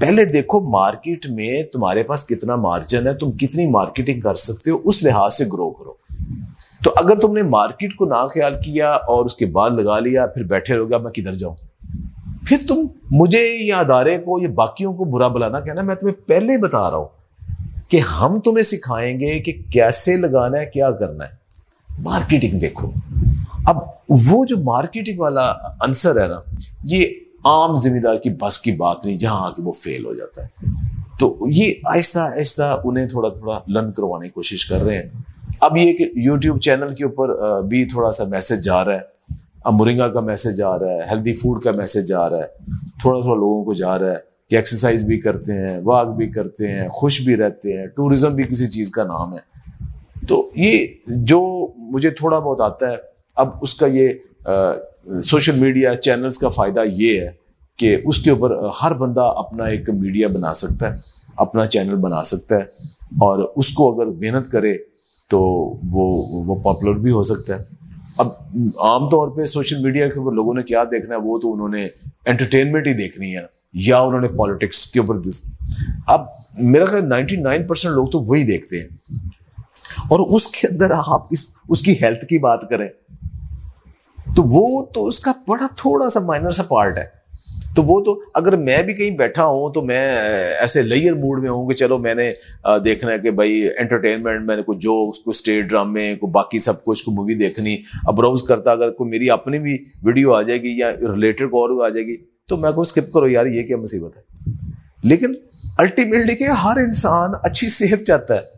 پہلے 0.00 0.24
دیکھو 0.24 0.60
مارکیٹ 0.60 1.26
میں 1.30 1.62
تمہارے 1.62 2.02
پاس 2.02 2.26
کتنا 2.26 2.56
مارجن 2.56 3.06
ہے، 3.06 3.14
تم 3.14 3.32
کتنی 3.32 3.66
مارکیٹنگ 3.66 4.20
کر 4.20 4.34
سکتے 4.34 4.70
ہو، 4.70 4.78
اس 4.84 5.02
لحاظ 5.02 5.34
سے 5.34 5.44
گرو 5.44 5.70
کرو۔ 5.70 5.92
تو 6.84 6.92
اگر 6.96 7.16
تم 7.16 7.36
نے 7.36 7.42
مارکیٹ 7.42 7.94
کو 7.94 8.04
نہ 8.04 8.26
خیال 8.34 8.54
کیا 8.54 8.90
اور 8.90 9.24
اس 9.24 9.34
کے 9.34 9.46
بعد 9.46 9.70
لگا 9.70 9.98
لیا، 9.98 10.26
پھر 10.26 10.42
بیٹھے 10.42 10.76
رہو 10.76 10.90
گا 10.90 10.98
میں 10.98 11.12
کدھر 11.12 11.34
جاؤں؟ 11.34 11.54
پھر 12.46 12.56
تم 12.68 12.86
مجھے 13.10 13.64
یا 13.64 13.78
ادارے 13.78 14.18
کو 14.18 14.42
یا 14.42 14.48
باقیوں 14.54 14.94
کو 14.94 15.04
برا 15.04 15.28
بلانا 15.28 15.60
کہنا، 15.60 15.82
میں 15.82 15.94
تمہیں 15.94 16.28
پہلے 16.28 16.58
بتا 16.58 16.90
رہا 16.90 16.96
ہوں 16.96 17.08
کہ 17.88 17.96
ہم 17.96 18.40
تمہیں 18.40 18.62
سکھائیں 18.62 19.20
گے 19.20 19.38
کہ 19.38 19.52
کیسے 19.72 20.16
لگانا 20.16 20.60
ہے، 20.60 20.66
کیا 20.66 20.90
کرنا 20.90 21.24
ہے۔ 21.24 21.30
مارکیٹنگ 22.02 22.60
دیکھو۔ 22.60 22.90
اب 23.66 23.76
وہ 24.08 24.44
جو 24.44 24.56
مارکیٹنگ 24.64 25.20
والا 25.20 25.50
انسر 25.80 26.22
ہے 26.22 26.28
نا، 26.28 26.40
یہ 26.84 27.06
عام 27.44 27.74
ذمہ 27.74 27.98
دار 27.98 28.16
کی 28.16 28.30
بس 28.30 28.60
کی 28.60 28.72
بات 28.72 29.06
نہیں 29.06 29.18
جہاں 29.18 29.46
آ 29.46 29.50
کے 29.50 29.62
وہ 29.62 29.72
فیل 29.72 30.04
ہو 30.04 30.14
جاتا 30.14 30.42
ہے۔ 30.42 30.66
تو 31.20 31.36
یہ 31.50 31.74
آہستہ 31.86 32.18
آہستہ 32.18 32.80
انہیں 32.84 33.08
تھوڑا 33.08 33.28
تھوڑا 33.28 33.60
لرن 33.68 33.92
کروانے 33.92 34.26
کی 34.26 34.32
کوشش 34.32 34.66
کر 34.66 34.82
رہے 34.82 34.94
ہیں۔ 34.94 35.08
اب 35.60 35.76
یہ 35.76 35.92
کہ 35.92 36.10
یوٹیوب 36.14 36.60
چینل 36.60 36.94
کے 36.94 37.04
اوپر 37.04 37.60
بھی 37.62 37.84
تھوڑا 37.84 38.10
سا 38.10 38.24
میسج 38.24 38.64
جا 38.64 38.84
رہا 38.84 38.94
ہے۔ 38.94 39.00
اب 39.64 39.74
مرنگا 39.74 40.08
کا 40.08 40.20
میسج 40.20 40.62
آ 40.62 40.78
رہا 40.78 40.86
ہے 40.86 41.00
ہیلدی 41.10 41.34
فوڈ 41.34 41.62
کا 41.62 41.70
میسج 41.70 42.12
آ 42.12 42.30
رہا 42.30 42.36
ہے۔ 42.36 42.46
تھوڑا 43.00 43.20
تھوڑا 43.20 43.40
لوگوں 43.40 43.64
کو 43.64 43.72
جا 43.72 43.98
رہا 43.98 44.10
ہے 44.10 44.16
کہ 44.50 44.56
ایکسرسائز 44.56 45.04
بھی 45.04 45.20
کرتے 45.20 45.52
ہیں 45.52 45.80
واک 45.84 46.08
بھی 46.08 46.28
کرتے 46.28 46.68
ہیں، 46.68 46.88
خوش 46.88 47.20
بھی 47.24 47.36
رہتے 47.36 47.80
ہیں۔ 47.80 47.86
ٹورزم 47.86 48.34
بھی 48.34 48.44
کسی 48.44 48.66
چیز 48.66 48.90
کا 48.90 49.04
نام 49.04 49.34
ہے۔ 49.34 49.48
تو 50.28 50.50
یہ 50.56 50.86
جو 51.06 51.68
مجھے 51.76 52.10
تھوڑا 52.10 52.38
بہت 52.38 52.60
آتا 52.60 52.90
ہے 52.90 52.96
اب 53.38 53.48
اس 53.62 53.74
کا 53.74 53.86
یہ 53.86 54.08
سوشل 55.24 55.58
میڈیا 55.60 55.94
چینلز 55.96 56.38
کا 56.38 56.48
فائدہ 56.48 56.84
یہ 56.92 57.20
ہے 57.20 57.30
کہ 57.78 57.96
اس 58.04 58.18
کے 58.18 58.30
اوپر 58.30 58.50
ہر 58.82 58.92
بندہ 58.94 59.32
اپنا 59.36 59.64
ایک 59.64 59.90
میڈیا 59.90 60.28
بنا 60.28 60.52
سکتا 60.54 60.88
ہے، 60.88 60.98
اپنا 61.36 61.66
چینل 61.66 61.96
بنا 61.96 62.22
سکتا 62.24 62.56
ہے، 62.56 62.62
اور 63.26 63.48
اس 63.56 63.68
کو 63.72 63.92
اگر 63.92 64.10
محنت 64.20 64.50
کرے 64.52 64.76
تو 65.30 65.40
وہ 65.92 66.06
وہ 66.46 66.54
پاپولر 66.54 66.98
بھی 66.98 67.10
ہو 67.12 67.22
سکتا 67.22 67.58
ہے۔ 67.58 67.64
اب 68.18 68.26
عام 68.82 69.08
طور 69.10 69.36
پہ 69.36 69.44
سوشل 69.44 69.82
میڈیا 69.82 70.08
کے 70.08 70.18
اوپر 70.20 70.32
لوگوں 70.32 70.54
نے 70.54 70.62
کیا 70.62 70.84
دیکھنا 70.90 71.14
ہے، 71.14 71.20
وہ 71.20 71.38
تو 71.38 71.52
انہوں 71.52 71.68
نے 71.68 71.86
انٹرٹینمنٹ 72.26 72.86
ہی 72.86 72.94
دیکھنی 72.94 73.36
ہے، 73.36 73.42
یا 73.86 73.98
انہوں 73.98 74.20
نے 74.20 74.28
پالیٹکس 74.38 74.86
کے 74.92 75.00
اوپر 75.00 75.16
اب 76.06 76.20
میرا 76.72 76.84
خیال 76.84 77.08
نائنٹی 77.08 77.36
نائن 77.36 77.66
پرسینٹ 77.66 77.94
لوگ 77.94 78.06
تو 78.06 78.20
وہی 78.20 78.44
دیکھتے 78.46 78.80
ہیں۔ 78.80 78.88
اور 80.10 80.20
اس 80.34 80.46
کے 80.46 80.66
اندر 80.66 80.90
آپ 80.96 81.26
اس 81.30 81.44
اس 81.68 81.82
کی 81.82 81.92
ہیلتھ 82.02 82.24
کی 82.24 82.38
بات 82.38 82.68
کریں 82.70 82.88
تو 84.38 84.44
وہ 84.46 84.86
تو 84.94 85.06
اس 85.06 85.20
کا 85.20 85.32
بڑا 85.48 85.66
تھوڑا 85.76 86.10
سا 86.10 86.20
مائنر 86.20 86.50
سا 86.50 86.62
پارٹ 86.62 86.96
ہے۔ 86.96 87.04
تو 87.76 87.82
وہ 87.82 88.00
تو 88.00 88.22
اگر 88.34 88.56
میں 88.56 88.82
بھی 88.82 88.94
کہیں 88.94 89.10
بیٹھا 89.10 89.44
ہوں 89.44 89.72
تو 89.72 89.82
میں 89.82 90.16
ایسے 90.60 90.82
لیئر 90.82 91.14
موڈ 91.14 91.42
میں 91.42 91.50
ہوں 91.50 91.68
کہ 91.68 91.74
چلو 91.74 91.98
میں 91.98 92.14
نے 92.14 92.32
دیکھنا 92.84 93.12
ہے 93.12 93.18
کہ 93.18 93.30
بھائی 93.30 93.68
انٹرٹینمنٹ 93.78 94.44
میں 94.44 94.56
نے 94.56 94.62
کوئی 94.62 94.78
جو 94.78 95.10
اس 95.10 95.18
کو 95.18 95.30
اسٹیٹ 95.30 95.64
ڈرامے 95.64 96.16
کو 96.16 96.26
باقی 96.26 96.58
سب 96.58 96.84
کچھ 96.84 97.04
کو 97.04 97.10
مووی 97.10 97.34
دیکھنی 97.34 97.76
اب 98.06 98.16
براؤز 98.16 98.42
کرتا، 98.42 98.70
اگر 98.70 98.90
کوئی 98.90 99.10
میری 99.10 99.30
اپنی 99.30 99.58
بھی 99.58 99.78
ویڈیو 100.02 100.34
آ 100.34 100.42
جائے 100.42 100.62
گی 100.62 100.78
یا 100.78 100.90
ریلیٹڈ 100.90 101.50
کو 101.50 101.56
اور 101.56 101.84
آ 101.84 101.88
جائے 101.88 102.06
گی 102.06 102.16
تو 102.48 102.56
میں 102.56 102.72
کو 102.72 102.80
اسکپ 102.80 103.12
کرو 103.12 103.28
یار، 103.28 103.46
یہ 103.46 103.62
کیا 103.62 103.76
مصیبت 103.76 104.16
ہے۔ 104.16 104.22
لیکن 105.04 105.34
الٹیمیٹلی 105.78 106.36
کہ 106.36 106.44
ہر 106.44 106.76
انسان 106.76 107.30
اچھی 107.42 107.68
صحت 107.68 107.98
چاہتا 108.04 108.34
ہے۔ 108.34 108.57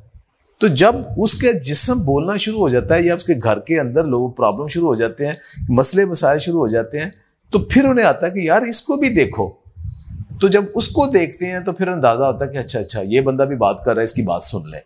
تو 0.60 0.66
جب 0.66 0.94
اس 1.16 1.34
کے 1.34 1.52
جسم 1.52 1.98
بولنا 1.98 2.36
شروع 2.36 2.58
ہو 2.58 2.68
جاتا 2.68 2.94
ہے 2.94 3.02
یا 3.02 3.14
اس 3.14 3.24
کے 3.24 3.32
گھر 3.42 3.58
کے 3.58 3.80
اندر 3.80 4.04
لوگ 4.04 4.30
پرابلم 4.30 4.66
شروع 4.68 4.88
ہو 4.88 4.94
جاتے 4.94 5.26
ہیں، 5.26 5.34
مسئلے 5.68 6.04
مسائل 6.04 6.38
شروع 6.38 6.60
ہو 6.60 6.68
جاتے 6.68 7.00
ہیں، 7.00 7.10
تو 7.50 7.58
پھر 7.58 7.84
انہیں 7.84 8.06
آتا 8.06 8.26
ہے 8.26 8.30
کہ 8.30 8.38
یار 8.38 8.62
اس 8.62 8.82
کو 8.82 8.96
بھی 8.96 9.08
دیکھو۔ 9.08 9.48
تو 10.40 10.48
جب 10.48 10.64
اس 10.74 10.88
کو 10.88 11.06
دیکھتے 11.06 11.46
ہیں 11.46 11.60
تو 11.60 11.72
پھر 11.72 11.88
اندازہ 11.88 12.24
ہوتا 12.24 12.44
ہے 12.44 12.50
کہ 12.50 12.58
اچھا 12.58 12.78
اچھا 12.78 13.00
یہ 13.04 13.20
بندہ 13.20 13.42
بھی 13.42 13.56
بات 13.56 13.84
کر 13.84 13.92
رہا 13.94 14.00
ہے، 14.00 14.04
اس 14.04 14.14
کی 14.14 14.22
بات 14.22 14.42
سن 14.44 14.70
لیں۔ 14.70 14.80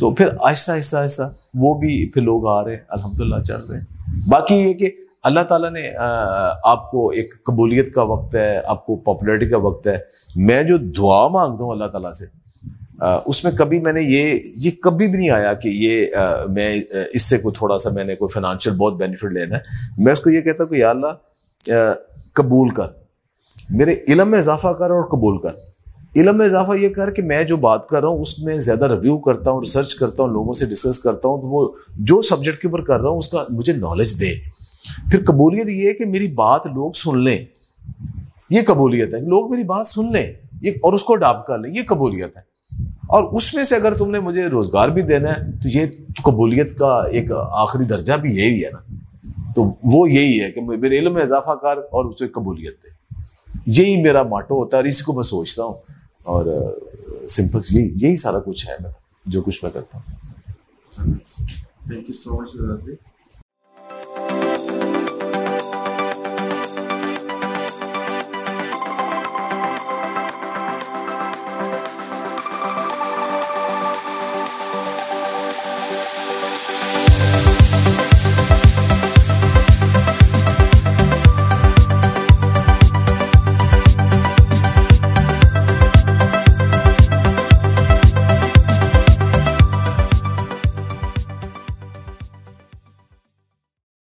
تو 0.00 0.10
پھر 0.14 0.28
آہستہ 0.40 0.72
آہستہ 0.72 0.96
آہستہ 0.96 1.22
وہ 1.54 1.74
بھی 1.74 2.10
پھر 2.10 2.22
لوگ 2.22 2.46
آ 2.46 2.64
رہے 2.64 2.72
ہیں 2.72 2.84
الحمد 2.88 3.20
للہ 3.20 3.42
چل 3.42 3.60
رہے۔ 3.70 3.78
ہیں 3.78 3.84
باقی 4.30 4.54
یہ 4.54 4.72
کہ 4.72 4.90
اللہ 5.22 5.40
تعالیٰ 5.40 5.70
نے 5.70 5.92
آپ 6.64 6.90
کو 6.90 7.08
ایک 7.10 7.34
قبولیت 7.44 7.94
کا 7.94 8.02
وقت 8.02 8.34
ہے، 8.34 8.60
آپ 8.64 8.86
کو 8.86 8.96
پاپولیرٹی 8.96 9.48
کا 9.48 9.58
وقت 9.58 9.86
ہے۔ 9.86 9.98
میں 10.36 10.62
جو 10.62 10.76
دعا 10.76 11.26
مانگتا 11.28 11.64
ہوں 11.64 11.70
اللہ 11.70 11.84
تعالیٰ 11.84 12.12
سے 12.12 12.24
اس 13.00 13.44
میں 13.44 13.52
کبھی 13.52 13.80
میں 13.80 13.92
نے 13.92 14.02
یہ 14.02 14.38
یہ 14.56 14.70
کبھی 14.70 15.08
بھی 15.08 15.18
نہیں 15.18 15.30
آیا 15.30 15.54
کہ 15.54 15.68
یہ 15.68 16.06
میں 16.48 16.80
اس 17.12 17.22
سے 17.22 17.38
کوئی 17.38 17.54
تھوڑا 17.58 17.78
سا 17.78 17.90
میں 17.90 18.04
نے 18.04 18.14
کوئی 18.16 18.28
فائنانشیل 18.32 18.72
بہت 18.72 18.96
بینیفٹ 18.96 19.24
لینا 19.24 19.56
ہے۔ 19.56 19.60
میں 19.98 20.12
اس 20.12 20.20
کو 20.20 20.30
یہ 20.30 20.40
کہتا 20.40 20.64
ہوں 20.64 20.70
کہ 20.70 20.74
یا 20.74 20.90
اللہ 20.90 21.06
قبول 22.32 22.68
کر۔ 22.68 22.86
میرے 23.70 23.94
علم 24.08 24.30
میں 24.30 24.38
اضافہ 24.38 24.68
کر 24.68 24.90
اور 24.90 25.04
قبول 25.08 25.40
کر۔ 25.40 25.50
علم 26.16 26.38
میں 26.38 26.46
اضافہ 26.46 26.72
یہ 26.72 26.88
کر 26.88 27.10
کہ 27.10 27.22
میں 27.22 27.44
جو 27.44 27.56
بات 27.56 27.88
کر 27.88 28.00
رہا 28.00 28.08
ہوں، 28.08 28.20
اس 28.20 28.38
میں 28.38 28.58
زیادہ 28.58 28.86
ریویو 28.86 29.18
کرتا 29.18 29.50
ہوں 29.50 29.60
ریسرچ 29.60 29.94
کرتا 29.94 30.22
ہوں، 30.22 30.30
لوگوں 30.30 30.52
سے 30.52 30.66
ڈسکس 30.66 31.00
کرتا 31.00 31.28
ہوں، 31.28 31.40
تو 31.42 31.48
وہ 31.48 31.68
جو 31.98 32.22
سبجیکٹ 32.22 32.62
کے 32.62 32.68
اوپر 32.68 32.82
کر 32.82 33.00
رہا 33.00 33.10
ہوں، 33.10 33.18
اس 33.18 33.28
کا 33.28 33.44
مجھے 33.50 33.72
نالج 33.72 34.20
دے۔ 34.20 34.34
پھر 35.10 35.24
قبولیت 35.24 35.68
یہ 35.68 35.88
ہے 35.88 35.94
کہ 35.94 36.04
میری 36.04 36.28
بات 36.28 36.66
لوگ 36.66 36.92
سن 36.92 37.18
لیں۔ 37.18 37.38
یہ 38.50 38.60
قبولیت 38.66 39.14
ہے۔ 39.14 39.20
لوگ 39.20 39.50
میری 39.50 39.64
بات 39.64 39.86
سن 39.86 40.12
لیں، 40.12 40.32
یہ 40.62 40.70
اور 40.70 40.92
اس 40.92 41.02
کو 41.02 41.12
اڈاپٹ 41.12 41.46
کر 41.46 41.58
لیں۔ 41.58 41.70
یہ 41.70 41.82
قبولیت 41.86 42.36
ہے۔ 42.36 42.55
اور 43.08 43.32
اس 43.32 43.54
میں 43.54 43.64
سے 43.64 43.76
اگر 43.76 43.94
تم 43.94 44.10
نے 44.10 44.20
مجھے 44.20 44.46
روزگار 44.46 44.88
بھی 44.88 45.02
دینا 45.02 45.30
ہے، 45.30 45.34
تو 45.34 45.68
یہ 45.68 45.86
قبولیت 46.24 46.78
کا 46.78 47.02
ایک 47.10 47.32
آخری 47.32 47.84
درجہ 47.84 48.12
بھی 48.12 48.36
یہی 48.36 48.64
ہے 48.64 48.70
نا۔ 48.70 48.94
تو 49.54 49.64
وہ 49.84 50.10
یہی 50.10 50.40
ہے 50.40 50.50
کہ 50.50 50.60
میرے 50.60 50.98
علم 50.98 51.14
میں 51.14 51.22
اضافہ 51.22 51.50
کر 51.50 51.76
اور 51.76 52.04
اسے 52.04 52.28
قبولیت 52.28 52.74
دے۔ 52.82 52.88
یہی 53.66 54.02
میرا 54.02 54.22
ماٹو 54.22 54.54
ہوتا 54.54 54.76
ہے 54.76 54.82
اور 54.82 54.88
اسی 54.88 55.04
کو 55.04 55.12
میں 55.12 55.22
سوچتا 55.22 55.64
ہوں۔ 55.64 55.74
اور 56.24 56.44
سمپل 57.28 57.58
یہی 57.70 57.94
یہی 57.96 58.16
سارا 58.16 58.38
کچھ 58.38 58.68
ہے 58.68 58.74
میرا، 58.80 58.92
جو 59.26 59.42
کچھ 59.42 59.64
میں 59.64 59.72
کرتا 59.72 59.98
ہوں۔ 59.98 60.14
Thank 61.88 62.10
you 62.10 62.12
so 62.12 62.42
much 62.42 62.56